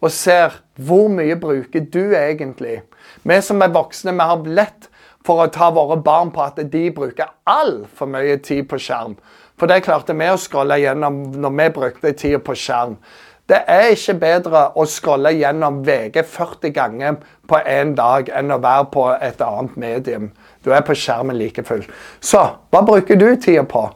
og 0.00 0.10
ser 0.10 0.60
hvor 0.76 1.08
mye 1.08 1.36
bruker 1.36 1.80
du 1.80 2.14
egentlig? 2.14 2.82
Vi 3.24 3.40
som 3.40 3.62
er 3.62 3.68
voksne, 3.74 4.12
vi 4.12 4.28
har 4.30 4.44
lett 4.44 4.88
for 5.26 5.44
å 5.44 5.50
ta 5.52 5.70
våre 5.74 5.98
barn 6.02 6.30
på 6.34 6.42
at 6.44 6.60
de 6.72 6.88
bruker 6.94 7.32
altfor 7.48 8.10
mye 8.10 8.38
tid 8.44 8.68
på 8.70 8.78
skjerm. 8.80 9.16
For 9.58 9.70
det 9.70 9.82
klarte 9.86 10.14
vi 10.14 10.28
å 10.30 10.38
scrolle 10.38 10.78
gjennom 10.78 11.22
når 11.42 11.56
vi 11.58 11.68
brukte 11.80 12.12
tida 12.14 12.38
på 12.42 12.54
skjerm. 12.56 12.96
Det 13.48 13.62
er 13.72 13.94
ikke 13.94 14.14
bedre 14.20 14.62
å 14.76 14.84
scrolle 14.84 15.32
gjennom 15.32 15.80
VG 15.86 16.20
40 16.20 16.72
ganger 16.76 17.16
på 17.48 17.60
én 17.64 17.94
dag 17.96 18.28
enn 18.28 18.52
å 18.52 18.60
være 18.60 18.90
på 18.92 19.06
et 19.14 19.40
annet 19.40 19.76
medium. 19.80 20.26
Du 20.64 20.68
er 20.76 20.84
på 20.84 20.94
skjermen 20.94 21.38
like 21.38 21.64
fullt. 21.64 21.88
Så 22.20 22.42
hva 22.68 22.82
bruker 22.84 23.16
du 23.16 23.30
tida 23.40 23.64
på? 23.64 23.86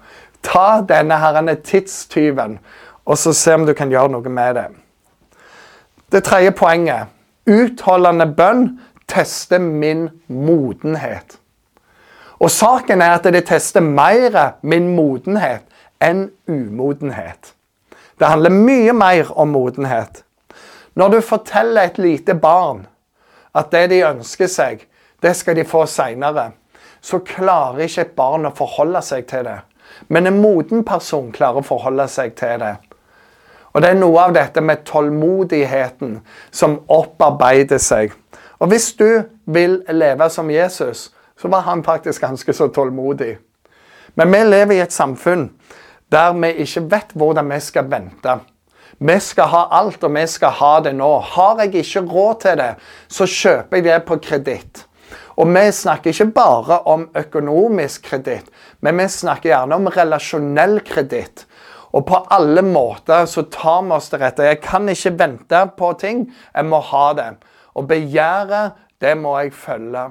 Ta 0.43 0.81
denne 0.89 1.21
herrene 1.21 1.59
tidstyven, 1.61 2.57
og 3.05 3.19
så 3.19 3.35
se 3.37 3.55
om 3.55 3.67
du 3.69 3.75
kan 3.77 3.93
gjøre 3.93 4.15
noe 4.15 4.33
med 4.33 4.57
det. 4.57 4.69
Det 6.13 6.25
tredje 6.25 6.55
poenget. 6.57 7.13
Utholdende 7.47 8.27
bønn 8.37 8.67
tester 9.09 9.59
min 9.59 10.09
modenhet. 10.29 11.38
Og 12.43 12.51
saken 12.51 13.03
er 13.03 13.19
at 13.19 13.27
det 13.35 13.45
tester 13.47 13.81
mer 13.81 14.59
min 14.62 14.95
modenhet 14.97 15.67
enn 16.03 16.31
umodenhet. 16.51 17.55
Det 18.19 18.29
handler 18.29 18.51
mye 18.51 18.93
mer 18.93 19.31
om 19.38 19.55
modenhet. 19.55 20.25
Når 20.95 21.09
du 21.09 21.21
forteller 21.21 21.83
et 21.83 21.99
lite 21.99 22.35
barn 22.35 22.87
at 23.55 23.71
det 23.73 23.88
de 23.91 24.03
ønsker 24.07 24.51
seg, 24.51 24.87
det 25.23 25.37
skal 25.37 25.57
de 25.57 25.65
få 25.65 25.85
seinere, 25.87 26.51
så 27.01 27.19
klarer 27.19 27.87
ikke 27.87 28.05
et 28.07 28.17
barn 28.17 28.47
å 28.47 28.55
forholde 28.55 29.03
seg 29.03 29.27
til 29.31 29.47
det. 29.47 29.61
Men 30.09 30.27
en 30.27 30.41
moden 30.43 30.85
person 30.85 31.31
klarer 31.33 31.62
å 31.62 31.67
forholde 31.67 32.07
seg 32.11 32.35
til 32.38 32.59
det. 32.62 32.77
Og 33.73 33.83
det 33.83 33.93
er 33.93 34.01
noe 34.01 34.27
av 34.27 34.35
dette 34.37 34.61
med 34.61 34.85
tålmodigheten 34.88 36.19
som 36.51 36.81
opparbeider 36.93 37.81
seg. 37.81 38.12
Og 38.62 38.70
hvis 38.70 38.92
du 38.94 39.25
vil 39.51 39.81
leve 39.90 40.29
som 40.31 40.51
Jesus, 40.51 41.11
så 41.38 41.48
var 41.51 41.66
han 41.66 41.83
faktisk 41.85 42.22
ganske 42.22 42.53
så 42.55 42.68
tålmodig. 42.70 43.37
Men 44.14 44.31
vi 44.31 44.44
lever 44.46 44.77
i 44.77 44.85
et 44.85 44.94
samfunn 44.94 45.48
der 46.12 46.35
vi 46.37 46.53
ikke 46.62 46.85
vet 46.92 47.14
hvordan 47.16 47.48
vi 47.51 47.59
skal 47.64 47.90
vente. 47.90 48.37
Vi 49.01 49.18
skal 49.25 49.48
ha 49.51 49.62
alt, 49.81 50.05
og 50.05 50.14
vi 50.14 50.27
skal 50.29 50.53
ha 50.61 50.72
det 50.85 50.92
nå. 50.94 51.11
Har 51.35 51.62
jeg 51.64 51.75
ikke 51.81 52.05
råd 52.07 52.40
til 52.44 52.59
det, 52.61 52.72
så 53.09 53.27
kjøper 53.27 53.81
jeg 53.81 53.85
det 53.88 54.03
på 54.07 54.18
kreditt. 54.22 54.85
Og 55.40 55.48
vi 55.48 55.64
snakker 55.72 56.12
ikke 56.12 56.35
bare 56.37 56.79
om 56.87 57.09
økonomisk 57.16 58.05
kreditt, 58.11 58.53
men 58.81 59.01
vi 59.01 59.09
snakker 59.09 59.51
gjerne 59.51 59.79
om 59.81 59.88
relasjonell 59.90 60.83
kreditt. 60.87 61.46
Og 61.92 62.05
på 62.07 62.20
alle 62.31 62.62
måter 62.62 63.27
så 63.27 63.42
tar 63.42 63.83
vi 63.88 63.96
oss 63.96 64.12
til 64.12 64.22
rette. 64.22 64.46
Jeg 64.46 64.61
kan 64.62 64.88
ikke 64.88 65.16
vente 65.18 65.64
på 65.77 65.92
ting. 66.01 66.27
Jeg 66.55 66.68
må 66.68 66.81
ha 66.92 67.07
det. 67.16 67.31
Og 67.75 67.89
begjæret, 67.89 68.73
det 69.01 69.17
må 69.19 69.39
jeg 69.39 69.53
følge. 69.53 70.09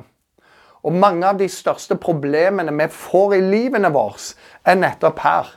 Og 0.84 0.94
mange 0.94 1.28
av 1.28 1.38
de 1.38 1.50
største 1.50 1.96
problemene 1.96 2.74
vi 2.74 2.88
får 2.90 3.36
i 3.38 3.42
livene 3.42 3.92
våre, 3.94 4.18
er 4.66 4.80
nettopp 4.80 5.20
her. 5.20 5.52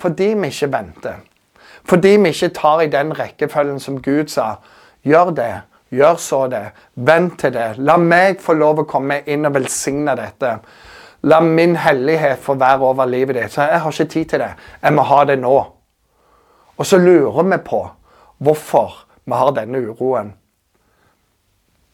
Fordi 0.00 0.32
vi 0.34 0.48
ikke 0.48 0.72
venter. 0.72 1.20
Fordi 1.84 2.16
vi 2.16 2.32
ikke 2.32 2.48
tar 2.56 2.80
i 2.80 2.90
den 2.90 3.12
rekkefølgen 3.18 3.80
som 3.80 4.00
Gud 4.02 4.32
sa. 4.32 4.54
Gjør 5.04 5.30
det. 5.36 5.52
Gjør 5.92 6.16
så 6.16 6.46
det. 6.48 6.64
Vent 6.94 7.38
til 7.40 7.52
det. 7.52 7.76
La 7.78 7.98
meg 8.00 8.40
få 8.40 8.56
lov 8.56 8.82
å 8.82 8.88
komme 8.88 9.20
inn 9.26 9.46
og 9.46 9.54
velsigne 9.58 10.16
dette. 10.16 10.56
La 11.28 11.40
min 11.40 11.76
hellighet 11.76 12.40
få 12.42 12.56
være 12.58 12.88
over 12.88 13.06
livet 13.06 13.36
ditt. 13.36 13.52
Så 13.52 13.66
jeg 13.68 13.80
har 13.80 13.92
ikke 13.92 14.12
tid 14.14 14.30
til 14.30 14.42
det. 14.42 14.52
Jeg 14.82 14.96
må 14.96 15.04
ha 15.06 15.24
det 15.28 15.38
nå. 15.38 15.56
Og 16.76 16.86
så 16.86 16.98
lurer 16.98 17.44
vi 17.50 17.58
på 17.62 17.82
hvorfor 18.42 19.04
vi 19.24 19.38
har 19.38 19.52
denne 19.54 19.84
uroen. 19.84 20.32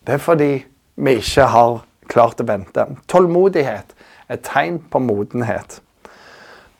Det 0.08 0.14
er 0.14 0.20
fordi 0.24 0.52
vi 0.96 1.12
ikke 1.20 1.44
har 1.52 1.82
klart 2.08 2.38
å 2.40 2.44
vente. 2.48 2.86
Tålmodighet 3.12 3.90
er 4.32 4.38
tegn 4.40 4.78
på 4.88 5.02
modenhet. 5.04 5.82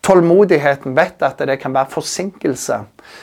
Tålmodigheten 0.01 0.95
vet 0.97 1.21
at 1.21 1.43
det 1.45 1.59
kan 1.61 1.75
være 1.77 1.93
forsinkelse. 1.93 2.79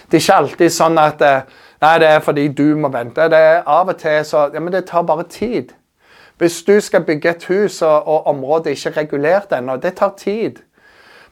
Det 0.06 0.20
er 0.20 0.22
ikke 0.22 0.38
alltid 0.44 0.76
sånn 0.76 1.02
at 1.02 1.24
nei, 1.26 1.96
det 2.04 2.12
er 2.12 2.22
fordi 2.22 2.46
du 2.54 2.76
må 2.78 2.94
vente. 2.94 3.26
Det 3.34 3.40
er 3.48 3.66
Av 3.66 3.90
og 3.90 3.98
til 3.98 4.22
så 4.30 4.46
ja, 4.54 4.62
men 4.62 4.76
det 4.76 4.84
tar 4.92 5.10
bare 5.10 5.26
tid. 5.26 5.74
Hvis 6.38 6.62
du 6.70 6.76
skal 6.86 7.02
bygge 7.08 7.34
et 7.34 7.50
hus, 7.50 7.82
og, 7.82 8.06
og 8.06 8.30
området 8.30 8.76
ikke 8.76 8.92
er 8.92 8.98
regulert 9.02 9.58
ennå, 9.58 9.80
det 9.82 9.96
tar 9.98 10.14
tid. 10.22 10.62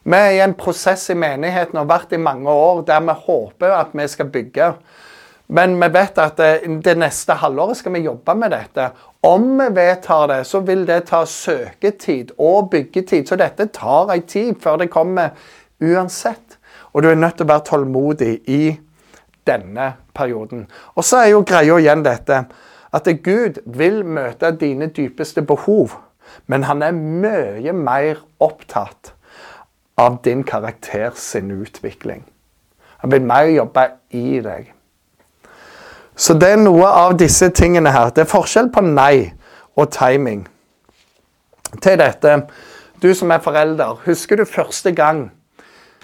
Vi 0.04 0.18
er 0.18 0.34
i 0.34 0.42
en 0.42 0.58
prosess 0.58 1.12
i 1.14 1.20
menigheten 1.20 1.78
og 1.78 1.86
har 1.86 1.94
vært 2.00 2.18
i 2.18 2.24
mange 2.26 2.50
år 2.50 2.82
der 2.90 3.06
vi 3.06 3.22
håper 3.28 3.78
at 3.84 3.94
vi 3.94 4.10
skal 4.10 4.34
bygge. 4.34 4.74
Men 5.54 5.76
vi 5.78 5.90
vet 5.94 6.18
at 6.18 6.38
det, 6.40 6.80
det 6.86 6.96
neste 6.98 7.36
halvåret 7.38 7.78
skal 7.78 7.94
vi 7.94 8.08
jobbe 8.08 8.34
med 8.40 8.56
dette. 8.56 8.88
Om 9.24 9.52
vi 9.60 9.68
vedtar 9.76 10.28
det, 10.32 10.40
så 10.50 10.64
vil 10.66 10.88
det 10.88 11.04
ta 11.12 11.22
søketid 11.30 12.34
og 12.42 12.72
byggetid. 12.74 13.28
Så 13.30 13.38
dette 13.38 13.70
tar 13.76 14.16
en 14.16 14.26
tid 14.28 14.58
før 14.62 14.82
det 14.82 14.90
kommer 14.94 15.36
uansett. 15.84 16.58
Og 16.94 17.04
du 17.04 17.12
er 17.12 17.22
nødt 17.22 17.38
til 17.38 17.46
å 17.46 17.54
være 17.54 17.68
tålmodig 17.70 18.34
i 18.50 18.64
denne 19.48 19.94
perioden. 20.16 20.66
Og 20.96 21.06
så 21.06 21.22
er 21.22 21.34
jo 21.34 21.46
greia 21.46 21.78
igjen 21.78 22.06
dette 22.06 22.44
at 22.94 23.10
Gud 23.26 23.62
vil 23.66 24.04
møte 24.06 24.52
dine 24.58 24.90
dypeste 24.94 25.42
behov, 25.42 25.98
men 26.48 26.66
han 26.70 26.82
er 26.86 26.94
mye 26.98 27.74
mer 27.74 28.22
opptatt 28.42 29.14
av 29.98 30.22
din 30.26 30.44
karakter 30.44 31.12
sin 31.18 31.52
utvikling. 31.52 32.24
Han 33.02 33.12
vil 33.12 33.26
mer 33.26 33.50
jobbe 33.50 33.90
i 34.14 34.40
deg. 34.46 34.74
Så 36.16 36.36
det 36.38 36.52
er 36.54 36.62
noe 36.62 36.88
av 36.88 37.16
disse 37.18 37.50
tingene 37.56 37.92
her. 37.94 38.12
Det 38.14 38.26
er 38.26 38.30
forskjell 38.30 38.70
på 38.74 38.84
nei 38.86 39.34
og 39.74 39.90
timing. 39.94 40.44
Til 41.82 41.98
dette, 41.98 42.36
du 43.02 43.10
som 43.18 43.32
er 43.34 43.42
forelder, 43.42 43.98
husker 44.06 44.38
du 44.38 44.46
første 44.46 44.94
gang 44.94 45.26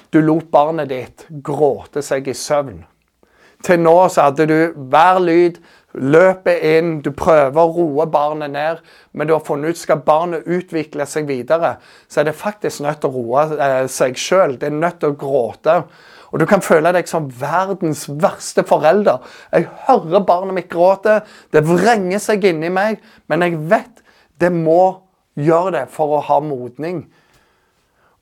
du 0.09 0.17
lot 0.25 0.47
barnet 0.49 0.89
ditt 0.89 1.27
gråte 1.45 2.01
seg 2.01 2.27
i 2.27 2.33
søvn? 2.33 2.81
Til 3.63 3.81
nå 3.83 3.95
så 4.09 4.29
hadde 4.29 4.47
du 4.49 4.57
hver 4.89 5.19
lyd 5.21 5.59
løpet 5.93 6.63
inn, 6.63 6.91
du 7.03 7.11
prøver 7.17 7.59
å 7.59 7.73
roe 7.75 8.05
barnet 8.09 8.53
ned, 8.53 8.81
men 9.11 9.27
du 9.27 9.33
har 9.35 9.43
funnet 9.45 9.73
ut 9.73 9.81
skal 9.81 10.01
barnet 10.05 10.47
utvikle 10.47 11.05
seg 11.09 11.27
videre, 11.29 11.75
så 12.07 12.21
er 12.21 12.29
det 12.29 12.37
faktisk 12.39 12.83
nødt 12.85 13.01
til 13.03 13.09
å 13.09 13.17
roe 13.17 13.45
eh, 13.57 13.83
seg 13.91 14.17
sjøl. 14.17 14.55
Det 14.61 14.69
er 14.69 14.77
nødt 14.77 15.01
til 15.01 15.13
å 15.13 15.19
gråte. 15.19 15.81
Og 16.29 16.41
du 16.41 16.45
kan 16.49 16.61
føle 16.61 16.91
deg 16.93 17.09
som 17.09 17.29
verdens 17.39 18.05
verste 18.21 18.63
forelder. 18.67 19.23
Jeg 19.53 19.69
hører 19.87 20.25
barnet 20.27 20.57
mitt 20.57 20.69
gråte, 20.71 21.21
det 21.53 21.65
vrenger 21.65 22.21
seg 22.21 22.45
inni 22.49 22.69
meg, 22.73 23.01
men 23.27 23.45
jeg 23.45 23.57
vet 23.71 24.03
det 24.39 24.51
må 24.53 25.01
gjøre 25.39 25.73
det 25.79 25.85
for 25.93 26.17
å 26.17 26.23
ha 26.29 26.39
modning. 26.43 27.03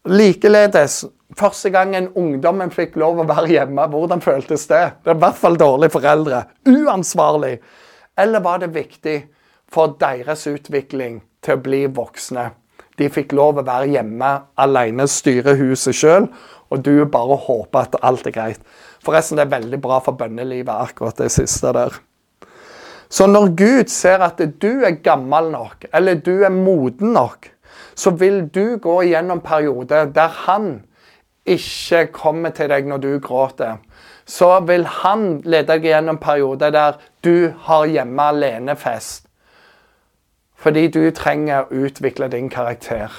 Likeledes 0.08 1.04
Første 1.36 1.70
gang 1.70 1.92
en 1.98 2.08
ungdommen 2.16 2.70
fikk 2.72 2.96
lov 3.02 3.20
å 3.20 3.26
være 3.28 3.50
hjemme, 3.52 3.84
hvordan 3.92 4.22
føltes 4.24 4.64
det? 4.70 4.84
Det 5.04 5.12
er 5.12 5.18
i 5.18 5.24
hvert 5.26 5.36
fall 5.36 5.58
dårlige 5.60 5.92
foreldre. 5.98 6.46
Uansvarlig. 6.72 7.58
Eller 8.18 8.44
var 8.46 8.62
det 8.64 8.70
viktig 8.72 9.18
for 9.68 9.98
deres 10.00 10.46
utvikling 10.48 11.20
til 11.44 11.58
å 11.58 11.64
bli 11.66 11.82
voksne? 11.92 12.48
De 12.98 13.10
fikk 13.14 13.36
lov 13.38 13.60
å 13.62 13.66
være 13.66 13.92
hjemme 13.94 14.32
alene, 14.58 15.06
styre 15.10 15.56
huset 15.60 15.96
sjøl, 15.96 16.28
og 16.74 16.84
du 16.84 17.06
bare 17.12 17.38
håper 17.48 17.86
at 17.86 17.98
alt 18.06 18.28
er 18.28 18.36
greit. 18.36 18.62
Forresten, 19.06 19.38
det 19.38 19.46
er 19.48 19.56
veldig 19.60 19.80
bra 19.82 20.00
for 20.04 20.18
bønnelivet, 20.20 20.74
akkurat 20.74 21.20
det 21.22 21.30
siste 21.32 21.72
der. 21.78 21.94
Så 23.10 23.28
når 23.30 23.54
Gud 23.56 23.92
ser 23.94 24.24
at 24.26 24.42
du 24.62 24.84
er 24.84 24.98
gammel 25.04 25.52
nok, 25.54 25.88
eller 25.96 26.20
du 26.20 26.42
er 26.44 26.52
moden 26.52 27.14
nok, 27.16 27.48
så 27.96 28.12
vil 28.12 28.48
du 28.54 28.78
gå 28.82 28.98
gjennom 29.08 29.40
perioder 29.46 30.12
der 30.14 30.34
han 30.46 30.68
ikke 31.48 32.08
kommer 32.12 32.52
til 32.52 32.70
deg 32.70 32.90
når 32.90 33.04
du 33.04 33.12
gråter, 33.24 33.78
så 34.28 34.58
vil 34.68 34.84
han 35.04 35.40
lede 35.48 35.70
deg 35.72 35.88
gjennom 35.88 36.20
perioder 36.20 36.74
der 36.76 37.00
du 37.24 37.54
har 37.70 37.88
hjemme 37.88 38.28
alene-fest. 38.34 39.27
Fordi 40.68 40.90
du 40.92 41.06
trenger 41.16 41.62
å 41.64 41.78
utvikle 41.88 42.28
din 42.28 42.50
karakter. 42.52 43.14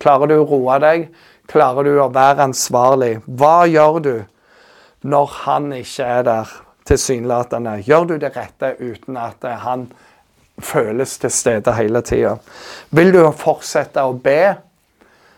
Klarer 0.00 0.30
du 0.30 0.38
å 0.38 0.46
roe 0.48 0.78
deg? 0.80 1.02
Klarer 1.52 1.84
du 1.84 1.98
å 2.00 2.06
være 2.08 2.46
ansvarlig? 2.46 3.18
Hva 3.28 3.66
gjør 3.68 3.98
du 4.00 4.14
når 5.04 5.34
han 5.42 5.66
ikke 5.76 6.06
er 6.14 6.24
der 6.24 6.54
tilsynelatende? 6.88 7.74
Gjør 7.84 8.08
du 8.08 8.14
det 8.22 8.30
rette 8.38 8.70
uten 8.80 9.18
at 9.20 9.44
han 9.66 9.84
føles 10.56 11.18
til 11.20 11.34
stede 11.36 11.74
hele 11.76 12.00
tida? 12.00 12.38
Vil 12.88 13.12
du 13.12 13.20
fortsette 13.36 14.00
å 14.08 14.16
be? 14.16 14.54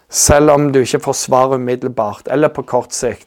Selv 0.07 0.55
om 0.55 0.69
du 0.71 0.85
ikke 0.85 1.03
får 1.09 1.19
svar 1.25 1.57
umiddelbart 1.59 2.31
eller 2.31 2.55
på 2.55 2.63
kort 2.63 2.95
sikt. 2.95 3.27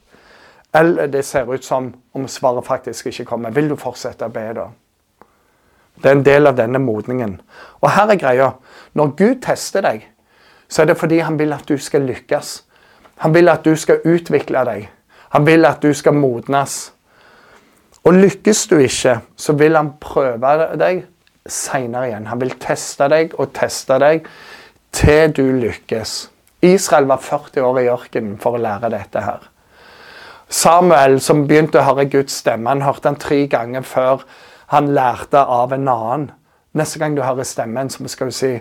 Eller 0.71 1.11
det 1.11 1.25
ser 1.27 1.51
ut 1.51 1.67
som 1.67 1.91
om 2.15 2.31
svaret 2.31 2.71
faktisk 2.71 3.11
ikke 3.11 3.33
kommer. 3.33 3.51
Vil 3.51 3.67
du 3.67 3.75
fortsette 3.75 4.31
å 4.31 4.31
be 4.31 4.47
da? 4.61 4.71
Det 6.01 6.09
er 6.09 6.17
en 6.17 6.25
del 6.25 6.49
av 6.49 6.57
denne 6.57 6.81
modningen. 6.81 7.37
Og 7.81 7.91
her 7.93 8.09
er 8.09 8.19
greia. 8.19 8.49
Når 8.93 9.13
Gud 9.17 9.41
tester 9.45 9.85
deg, 9.85 10.07
så 10.69 10.81
er 10.81 10.91
det 10.91 10.97
fordi 10.97 11.19
han 11.19 11.37
vil 11.39 11.53
at 11.53 11.67
du 11.69 11.77
skal 11.77 12.05
lykkes. 12.07 12.63
Han 13.21 13.35
vil 13.35 13.49
at 13.49 13.65
du 13.65 13.75
skal 13.77 14.01
utvikle 14.05 14.65
deg. 14.65 14.89
Han 15.35 15.45
vil 15.45 15.65
at 15.65 15.83
du 15.83 15.93
skal 15.93 16.17
modnes. 16.17 16.91
Og 18.03 18.17
lykkes 18.17 18.65
du 18.67 18.79
ikke, 18.81 19.19
så 19.37 19.53
vil 19.53 19.77
han 19.77 19.93
prøve 20.01 20.55
deg 20.81 21.03
seinere 21.45 22.09
igjen. 22.09 22.27
Han 22.31 22.41
vil 22.41 22.55
teste 22.61 23.07
deg 23.11 23.35
og 23.37 23.53
teste 23.53 23.99
deg 24.01 24.25
til 24.95 25.35
du 25.37 25.45
lykkes. 25.61 26.15
Israel 26.65 27.07
var 27.09 27.21
40 27.21 27.65
år 27.65 27.79
i 27.81 27.89
ørkenen 27.89 28.37
for 28.41 28.57
å 28.57 28.61
lære 28.61 28.89
dette 28.93 29.21
her. 29.25 29.45
Samuel, 30.51 31.19
som 31.23 31.45
begynte 31.47 31.79
å 31.79 31.85
høre 31.87 32.09
Guds 32.11 32.41
stemme, 32.41 32.69
han 32.69 32.83
hørte 32.83 33.07
han 33.07 33.19
tre 33.21 33.45
ganger 33.49 33.85
før 33.87 34.25
han 34.71 34.93
lærte 34.95 35.39
av 35.39 35.73
en 35.75 35.87
annen. 35.87 36.29
Neste 36.73 36.99
gang 36.99 37.15
du 37.17 37.21
hører 37.21 37.43
stemmen, 37.43 37.89
så 37.89 38.07
skal 38.07 38.31
du 38.31 38.35
si 38.35 38.53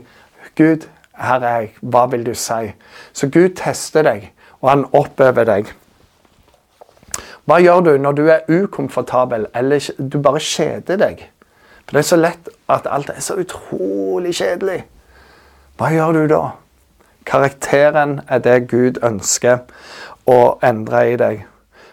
Gud, 0.59 0.89
her 1.15 1.45
er 1.45 1.61
jeg. 1.61 1.69
Hva 1.81 2.07
vil 2.11 2.25
du 2.27 2.33
si? 2.35 2.73
Så 3.13 3.29
Gud 3.31 3.55
tester 3.61 4.03
deg, 4.03 4.33
og 4.61 4.71
han 4.71 4.87
oppøver 4.93 5.47
deg. 5.47 5.71
Hva 7.47 7.61
gjør 7.63 7.85
du 7.87 7.93
når 7.99 8.17
du 8.19 8.25
er 8.31 8.49
ukomfortabel 8.49 9.47
eller 9.55 9.87
du 9.99 10.19
bare 10.23 10.43
kjeder 10.43 10.99
deg? 10.99 11.23
For 11.85 11.97
det 11.97 12.03
er 12.03 12.09
så 12.09 12.19
lett 12.19 12.51
at 12.71 12.87
alt 12.91 13.11
er 13.11 13.23
så 13.25 13.39
utrolig 13.41 14.35
kjedelig. 14.39 14.85
Hva 15.79 15.93
gjør 15.95 16.19
du 16.19 16.27
da? 16.35 16.43
Karakteren 17.27 18.21
er 18.29 18.43
det 18.43 18.69
Gud 18.71 18.99
ønsker 19.07 19.63
å 20.27 20.59
endre 20.63 21.07
i 21.13 21.17
deg. 21.21 21.47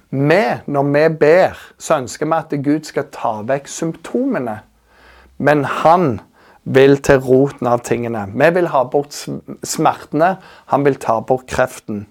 Vi, 0.10 0.44
når 0.66 0.84
vi 0.94 1.04
ber, 1.20 1.58
så 1.78 1.98
ønsker 2.02 2.26
vi 2.26 2.38
at 2.38 2.58
Gud 2.64 2.88
skal 2.88 3.10
ta 3.12 3.34
vekk 3.48 3.68
symptomene. 3.68 4.60
Men 5.38 5.66
han 5.66 6.20
vil 6.64 6.98
til 7.04 7.20
roten 7.24 7.68
av 7.68 7.84
tingene. 7.88 8.26
Vi 8.32 8.52
vil 8.56 8.70
ha 8.72 8.84
bort 8.88 9.16
smertene. 9.64 10.38
Han 10.72 10.86
vil 10.86 10.96
ta 11.00 11.20
bort 11.20 11.48
kreften. 11.48 12.06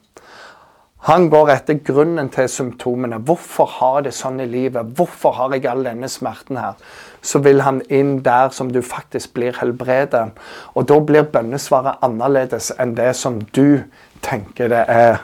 Han 1.06 1.28
går 1.30 1.52
etter 1.52 1.78
grunnen 1.86 2.28
til 2.34 2.48
symptomene. 2.50 3.20
Hvorfor 3.22 3.68
har 3.78 4.00
det 4.02 4.14
sånn 4.16 4.40
i 4.42 4.48
livet? 4.50 4.96
Hvorfor 4.98 5.36
har 5.36 5.54
jeg 5.54 5.68
all 5.70 5.84
denne 5.86 6.08
smerten 6.10 6.58
her? 6.58 6.74
Så 7.22 7.38
vil 7.44 7.62
han 7.62 7.78
inn 7.92 8.18
der 8.26 8.50
som 8.50 8.72
du 8.74 8.80
faktisk 8.82 9.36
blir 9.36 9.54
helbredet. 9.60 10.32
Og 10.74 10.88
da 10.90 10.98
blir 10.98 11.28
bønnesvaret 11.30 12.02
annerledes 12.02 12.72
enn 12.80 12.96
det 12.98 13.12
som 13.16 13.38
du 13.54 13.84
tenker 14.26 14.72
det 14.72 14.82
er. 14.90 15.22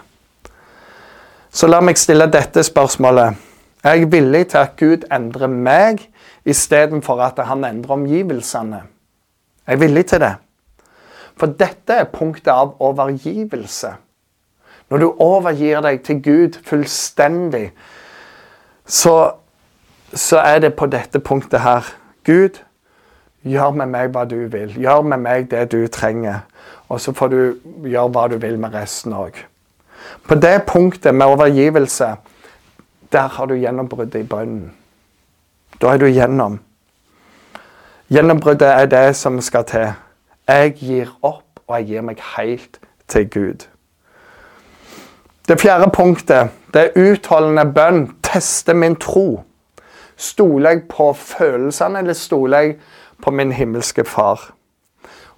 Så 1.53 1.69
la 1.69 1.83
meg 1.85 1.99
stille 2.01 2.25
dette 2.33 2.63
spørsmålet. 2.65 3.37
Er 3.85 3.99
jeg 3.99 4.13
villig 4.13 4.47
til 4.49 4.59
at 4.59 4.77
Gud 4.81 5.05
endrer 5.13 5.51
meg 5.53 6.07
istedenfor 6.49 7.21
at 7.21 7.43
han 7.45 7.65
endrer 7.69 7.93
omgivelsene? 7.99 8.81
Er 9.67 9.77
jeg 9.77 9.81
villig 9.81 10.07
til 10.07 10.21
det? 10.21 10.33
For 11.37 11.53
dette 11.53 11.93
er 11.93 12.09
punktet 12.09 12.49
av 12.53 12.73
overgivelse. 12.81 13.93
Når 14.89 14.99
du 14.99 15.07
overgir 15.21 15.81
deg 15.85 16.01
til 16.05 16.23
Gud 16.25 16.59
fullstendig, 16.65 17.73
så, 18.87 19.31
så 20.15 20.41
er 20.41 20.59
det 20.65 20.75
på 20.75 20.87
dette 20.87 21.21
punktet 21.21 21.61
her. 21.61 21.85
Gud, 22.25 22.63
gjør 23.45 23.77
med 23.77 23.93
meg 23.93 24.13
hva 24.15 24.25
du 24.25 24.39
vil. 24.49 24.73
Gjør 24.81 25.05
med 25.05 25.21
meg 25.21 25.51
det 25.51 25.69
du 25.73 25.87
trenger. 25.89 26.47
Og 26.89 27.01
så 27.01 27.13
får 27.13 27.29
du 27.29 27.41
gjøre 27.85 28.09
hva 28.09 28.29
du 28.33 28.39
vil 28.41 28.59
med 28.61 28.75
resten 28.75 29.13
òg. 29.13 29.52
På 30.29 30.35
det 30.35 30.63
punktet 30.67 31.15
med 31.15 31.27
overgivelse, 31.27 32.15
der 33.13 33.29
har 33.29 33.47
du 33.47 33.55
gjennombruddet 33.55 34.21
i 34.21 34.27
bønnen. 34.27 34.73
Da 35.81 35.93
er 35.93 35.99
du 35.99 36.07
gjennom. 36.07 36.61
Gjennombruddet 38.13 38.69
er 38.69 38.87
det 38.87 39.17
som 39.17 39.41
skal 39.41 39.65
til. 39.65 39.93
Jeg 40.49 40.75
gir 40.77 41.13
opp, 41.23 41.61
og 41.67 41.77
jeg 41.79 41.87
gir 41.87 42.03
meg 42.07 42.21
helt 42.37 42.79
til 43.09 43.29
Gud. 43.31 43.67
Det 45.49 45.61
fjerde 45.61 45.91
punktet 45.91 46.51
det 46.75 46.93
utholdende 46.97 47.65
bønn. 47.75 48.05
Teste 48.23 48.75
min 48.75 48.97
tro. 48.97 49.43
Stoler 50.17 50.71
jeg 50.71 50.83
på 50.89 51.13
følelsene, 51.13 51.99
eller 51.99 52.13
stoler 52.13 52.59
jeg 52.59 52.77
på 53.23 53.31
min 53.31 53.53
himmelske 53.53 54.05
far? 54.05 54.53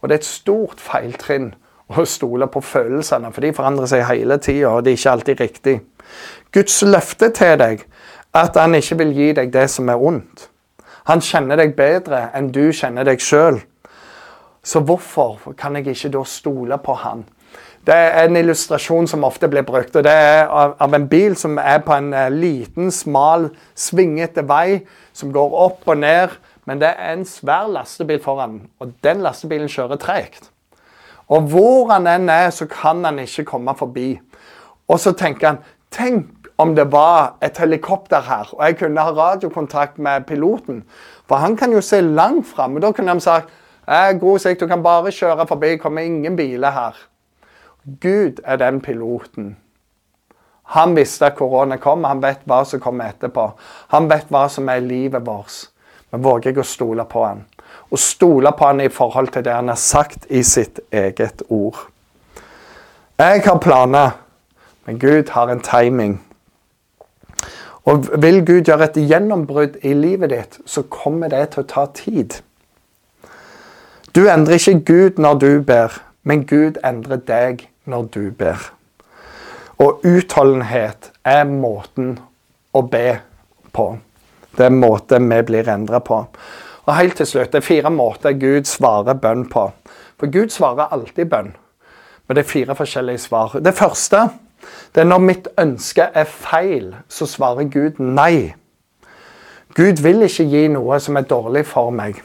Og 0.00 0.09
det 0.09 0.14
er 0.14 0.18
et 0.18 0.24
stort 0.24 0.81
feiltrinn 0.81 1.55
å 1.92 2.05
stole 2.09 2.49
på 2.49 2.62
følelsene, 2.64 3.33
for 3.33 3.44
de 3.44 3.53
forandrer 3.57 3.90
seg 3.90 4.07
hele 4.09 4.38
tida, 4.42 4.70
og 4.73 4.85
det 4.85 4.94
er 4.94 4.99
ikke 5.01 5.12
alltid 5.12 5.40
riktig. 5.40 5.77
Guds 6.55 6.81
løfte 6.87 7.31
til 7.35 7.59
deg 7.61 7.85
at 8.35 8.57
han 8.59 8.75
ikke 8.75 8.99
vil 9.03 9.12
gi 9.14 9.31
deg 9.37 9.53
det 9.55 9.68
som 9.70 9.88
er 9.92 10.01
ondt. 10.01 10.49
Han 11.11 11.20
kjenner 11.20 11.61
deg 11.61 11.77
bedre 11.77 12.31
enn 12.35 12.49
du 12.55 12.70
kjenner 12.73 13.05
deg 13.07 13.20
sjøl. 13.20 13.61
Så 14.64 14.81
hvorfor 14.81 15.53
kan 15.59 15.77
jeg 15.77 15.92
ikke 15.92 16.14
da 16.14 16.23
stole 16.25 16.79
på 16.81 16.97
han? 17.03 17.27
Det 17.85 17.94
er 17.94 18.25
en 18.25 18.38
illustrasjon 18.40 19.07
som 19.11 19.27
ofte 19.29 19.49
blir 19.53 19.62
brukt. 19.62 19.97
og 19.97 20.05
Det 20.05 20.12
er 20.12 20.49
av 20.49 20.94
en 20.97 21.09
bil 21.09 21.37
som 21.37 21.59
er 21.61 21.83
på 21.85 21.92
en 21.92 22.14
eh, 22.16 22.31
liten, 22.33 22.88
smal, 22.90 23.51
svingete 23.77 24.47
vei 24.49 24.87
som 25.12 25.33
går 25.33 25.59
opp 25.66 25.85
og 25.85 26.01
ned. 26.01 26.33
Men 26.64 26.81
det 26.81 26.94
er 26.97 27.12
en 27.12 27.27
svær 27.29 27.68
lastebil 27.68 28.23
foran, 28.25 28.62
og 28.81 28.94
den 29.05 29.20
lastebilen 29.20 29.68
kjører 29.68 30.01
tregt. 30.01 30.49
Og 31.29 31.49
hvor 31.53 31.93
han 31.93 32.07
enn 32.11 32.29
er, 32.29 32.51
så 32.51 32.67
kan 32.71 33.05
han 33.05 33.19
ikke 33.19 33.45
komme 33.49 33.75
forbi. 33.79 34.19
Og 34.89 35.01
så 35.01 35.13
tenker 35.13 35.55
han 35.55 35.63
Tenk 35.95 36.49
om 36.59 36.73
det 36.75 36.89
var 36.93 37.37
et 37.43 37.59
helikopter 37.59 38.21
her, 38.27 38.49
og 38.53 38.65
jeg 38.65 38.77
kunne 38.79 39.01
ha 39.01 39.11
radiokontakt 39.15 39.99
med 39.99 40.27
piloten. 40.27 40.85
For 41.29 41.39
han 41.43 41.57
kan 41.57 41.73
jo 41.73 41.81
se 41.81 42.01
langt 42.01 42.47
fram. 42.47 42.81
Da 42.83 42.91
kunne 42.93 43.15
han 43.15 43.21
sagt 43.21 43.51
God 44.21 44.39
sikt, 44.39 44.61
du 44.61 44.67
kan 44.67 44.83
bare 44.83 45.13
kjøre 45.13 45.47
forbi, 45.47 45.75
det 45.75 45.81
kommer 45.81 46.03
ingen 46.03 46.37
biler 46.37 46.71
her. 46.71 46.99
Gud 48.01 48.41
er 48.45 48.57
den 48.57 48.81
piloten. 48.81 49.57
Han 50.75 50.97
visste 50.97 51.27
at 51.27 51.37
korona 51.37 51.77
kom, 51.77 52.05
han 52.05 52.23
vet 52.23 52.47
hva 52.49 52.63
som 52.65 52.81
kommer 52.81 53.13
etterpå. 53.13 53.51
Han 53.93 54.09
vet 54.09 54.31
hva 54.33 54.49
som 54.49 54.69
er 54.69 54.81
livet 54.81 55.27
vårt. 55.27 55.69
Men 56.11 56.23
våger 56.25 56.51
jeg 56.51 56.63
å 56.63 56.67
stole 56.67 57.05
på 57.05 57.25
han? 57.27 57.45
Og 57.95 57.99
stole 58.03 58.51
på 58.59 58.67
han 58.67 58.83
i 58.83 58.91
forhold 58.91 59.29
til 59.31 59.45
det 59.47 59.53
han 59.55 59.71
har 59.71 59.79
sagt 59.79 60.27
i 60.27 60.43
sitt 60.43 60.81
eget 60.91 61.45
ord. 61.49 61.85
Jeg 63.19 63.43
har 63.45 63.61
planer, 63.63 64.17
men 64.87 64.99
Gud 64.99 65.31
har 65.31 65.53
en 65.53 65.61
timing. 65.63 66.17
Og 67.85 68.09
vil 68.23 68.41
Gud 68.47 68.67
gjøre 68.67 68.89
et 68.89 68.99
gjennombrudd 69.11 69.77
i 69.87 69.93
livet 69.95 70.33
ditt, 70.33 70.59
så 70.67 70.83
kommer 70.91 71.31
det 71.31 71.53
til 71.53 71.63
å 71.63 71.69
ta 71.71 71.87
tid. 71.95 72.41
Du 74.11 74.25
endrer 74.27 74.59
ikke 74.59 74.81
Gud 74.91 75.23
når 75.23 75.39
du 75.39 75.49
ber, 75.63 75.95
men 76.27 76.43
Gud 76.51 76.83
endrer 76.83 77.23
deg 77.23 77.69
når 77.87 78.11
du 78.11 78.31
ber. 78.35 78.73
Og 79.79 80.03
utholdenhet 80.03 81.13
er 81.25 81.47
måten 81.47 82.17
å 82.75 82.83
be 82.83 83.21
på. 83.71 83.93
Det 84.59 84.67
er 84.67 84.79
måten 84.83 85.31
vi 85.31 85.43
blir 85.47 85.71
endra 85.71 86.03
på. 86.03 86.25
Og 86.87 86.97
helt 86.97 87.16
til 87.16 87.27
slutt, 87.27 87.53
Det 87.53 87.59
er 87.59 87.66
fire 87.66 87.90
måter 87.90 88.33
Gud 88.33 88.64
svarer 88.64 89.14
bønn 89.14 89.49
på. 89.49 89.73
For 90.18 90.31
Gud 90.31 90.49
svarer 90.49 90.92
alltid 90.92 91.27
bønn. 91.31 91.57
Men 92.29 92.37
det 92.37 92.44
er 92.44 92.49
fire 92.49 92.75
forskjellige 92.75 93.18
svar. 93.18 93.59
Det 93.61 93.75
første 93.75 94.29
det 94.94 95.01
er 95.01 95.05
når 95.05 95.18
mitt 95.18 95.49
ønske 95.59 96.07
er 96.14 96.25
feil, 96.25 96.94
så 97.09 97.27
svarer 97.27 97.68
Gud 97.68 97.99
nei. 97.99 98.55
Gud 99.75 100.01
vil 100.03 100.23
ikke 100.23 100.47
gi 100.49 100.68
noe 100.73 101.01
som 101.03 101.16
er 101.16 101.27
dårlig 101.29 101.64
for 101.66 101.90
meg. 101.90 102.23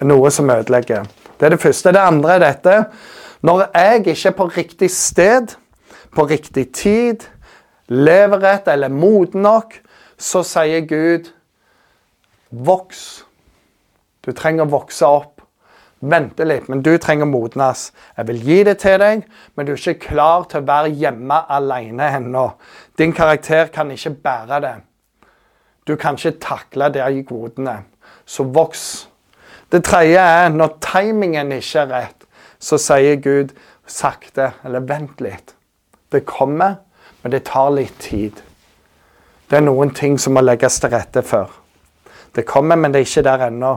Noe 0.00 0.30
som 0.30 0.50
ødelegger. 0.50 1.04
Det 1.38 1.46
er 1.46 1.54
det 1.54 1.60
første. 1.60 1.92
Det 1.92 2.00
andre 2.00 2.34
er 2.34 2.38
dette. 2.38 2.84
Når 3.42 3.66
jeg 3.74 4.06
ikke 4.06 4.28
er 4.28 4.36
på 4.36 4.46
riktig 4.56 4.90
sted, 4.90 5.54
på 6.16 6.24
riktig 6.26 6.72
tid, 6.72 7.26
lever 7.88 8.42
rett 8.42 8.68
eller 8.68 8.88
moden 8.88 9.42
nok, 9.42 9.74
så 10.18 10.42
sier 10.42 10.80
Gud 10.88 11.30
voks. 12.50 13.24
Du 14.30 14.36
trenger 14.36 14.68
å 14.68 14.72
vokse 14.76 15.08
opp. 15.10 15.42
Vente 16.00 16.46
litt, 16.46 16.68
men 16.70 16.80
du 16.80 16.94
trenger 16.96 17.26
å 17.26 17.32
modnes. 17.32 17.90
Jeg 18.16 18.28
vil 18.30 18.38
gi 18.46 18.60
det 18.70 18.76
til 18.80 18.96
deg, 19.02 19.26
men 19.52 19.66
du 19.66 19.74
er 19.74 19.82
ikke 19.82 20.06
klar 20.14 20.46
til 20.48 20.62
å 20.62 20.68
være 20.70 20.94
hjemme 20.96 21.42
alene 21.50 22.06
ennå. 22.16 22.46
Din 22.96 23.12
karakter 23.12 23.68
kan 23.74 23.90
ikke 23.92 24.14
bære 24.22 24.62
det. 24.64 24.76
Du 25.84 25.96
kan 26.00 26.16
ikke 26.16 26.38
takle 26.40 26.88
det 26.94 27.04
i 27.04 27.20
godene. 27.26 27.82
Så 28.24 28.46
voks. 28.48 28.86
Det 29.68 29.82
tredje 29.84 30.22
er 30.22 30.48
når 30.54 30.78
timingen 30.80 31.52
ikke 31.58 31.84
er 31.84 31.92
rett 31.98 32.20
så 32.60 32.78
sier 32.78 33.16
Gud 33.16 33.54
sakte, 33.88 34.52
eller 34.64 34.84
vent 34.86 35.20
litt. 35.24 35.54
Det 36.12 36.22
kommer, 36.28 36.76
men 37.22 37.32
det 37.32 37.46
tar 37.48 37.72
litt 37.74 37.96
tid. 38.02 38.36
Det 39.50 39.58
er 39.58 39.64
noen 39.64 39.90
ting 39.96 40.18
som 40.20 40.36
må 40.36 40.44
legges 40.44 40.78
til 40.82 40.92
rette 40.92 41.24
for. 41.26 41.50
Det 42.36 42.44
kommer, 42.46 42.78
men 42.78 42.92
det 42.92 43.00
er 43.00 43.08
ikke 43.08 43.26
der 43.26 43.46
ennå. 43.48 43.72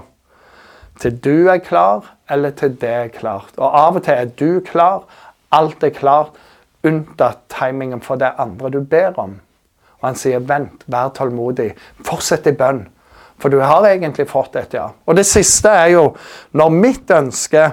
Til 1.02 1.18
du 1.24 1.50
er 1.50 1.62
klar, 1.64 2.14
eller 2.30 2.54
til 2.58 2.76
det 2.82 2.90
er 2.90 3.14
klart. 3.14 3.54
Og 3.58 3.70
av 3.70 3.98
og 3.98 4.04
til 4.06 4.14
er 4.14 4.32
du 4.40 4.62
klar, 4.66 5.06
alt 5.54 5.84
er 5.84 5.94
klart, 5.96 6.38
unntatt 6.84 7.46
timingen 7.54 8.02
for 8.04 8.20
det 8.20 8.34
andre 8.38 8.70
du 8.74 8.82
ber 8.82 9.18
om. 9.20 9.38
Og 10.02 10.10
han 10.10 10.20
sier, 10.20 10.44
vent, 10.44 10.84
vær 10.92 11.14
tålmodig, 11.16 11.72
fortsett 12.04 12.50
i 12.52 12.56
bønn. 12.60 12.84
For 13.42 13.52
du 13.52 13.60
har 13.60 13.86
egentlig 13.88 14.28
fått 14.30 14.56
et 14.56 14.76
ja. 14.78 14.90
Og 15.08 15.18
det 15.18 15.26
siste 15.28 15.72
er 15.72 15.90
jo 15.96 16.04
når 16.56 16.76
mitt 16.76 17.12
ønske 17.12 17.64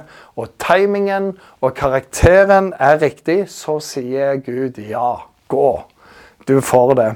og 0.40 0.48
timingen 0.62 1.32
og 1.60 1.74
karakteren 1.76 2.72
er 2.78 3.00
riktig, 3.02 3.44
så 3.52 3.78
sier 3.84 4.40
Gud 4.44 4.80
ja. 4.82 5.18
Gå. 5.50 5.70
Du 6.46 6.60
får 6.62 6.94
det. 6.94 7.08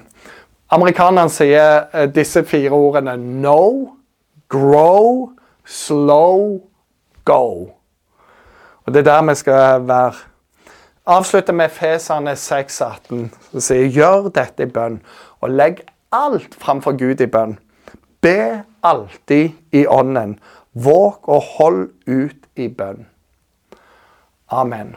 Amerikanerne 0.75 1.31
sier 1.31 1.85
eh, 1.95 2.09
disse 2.11 2.43
fire 2.51 2.75
ordene 2.75 3.15
no, 3.15 3.95
grow, 4.51 5.29
slow, 5.65 6.61
go. 7.25 7.71
Og 8.85 8.95
det 8.95 9.01
er 9.01 9.11
der 9.11 9.23
vi 9.29 9.35
skal 9.35 9.89
være. 9.89 10.13
Avslutte 11.07 11.53
med 11.53 11.69
Fesane 11.69 12.33
6,18, 12.33 13.29
som 13.51 13.61
sier 13.61 13.91
gjør 13.93 14.31
dette 14.33 14.65
i 14.65 14.71
bønn, 14.73 15.03
og 15.45 15.53
legg 15.53 15.83
alt 16.13 16.55
framfor 16.57 16.97
Gud 16.97 17.21
i 17.21 17.29
bønn. 17.29 17.59
Be 18.25 18.63
alltid 18.83 19.51
i 19.73 19.87
ånden. 19.87 20.39
Våg 20.73 21.29
og 21.29 21.43
hold 21.59 21.83
ut 22.07 22.49
i 22.57 22.69
bønn. 22.69 23.05
Amen. 24.49 24.97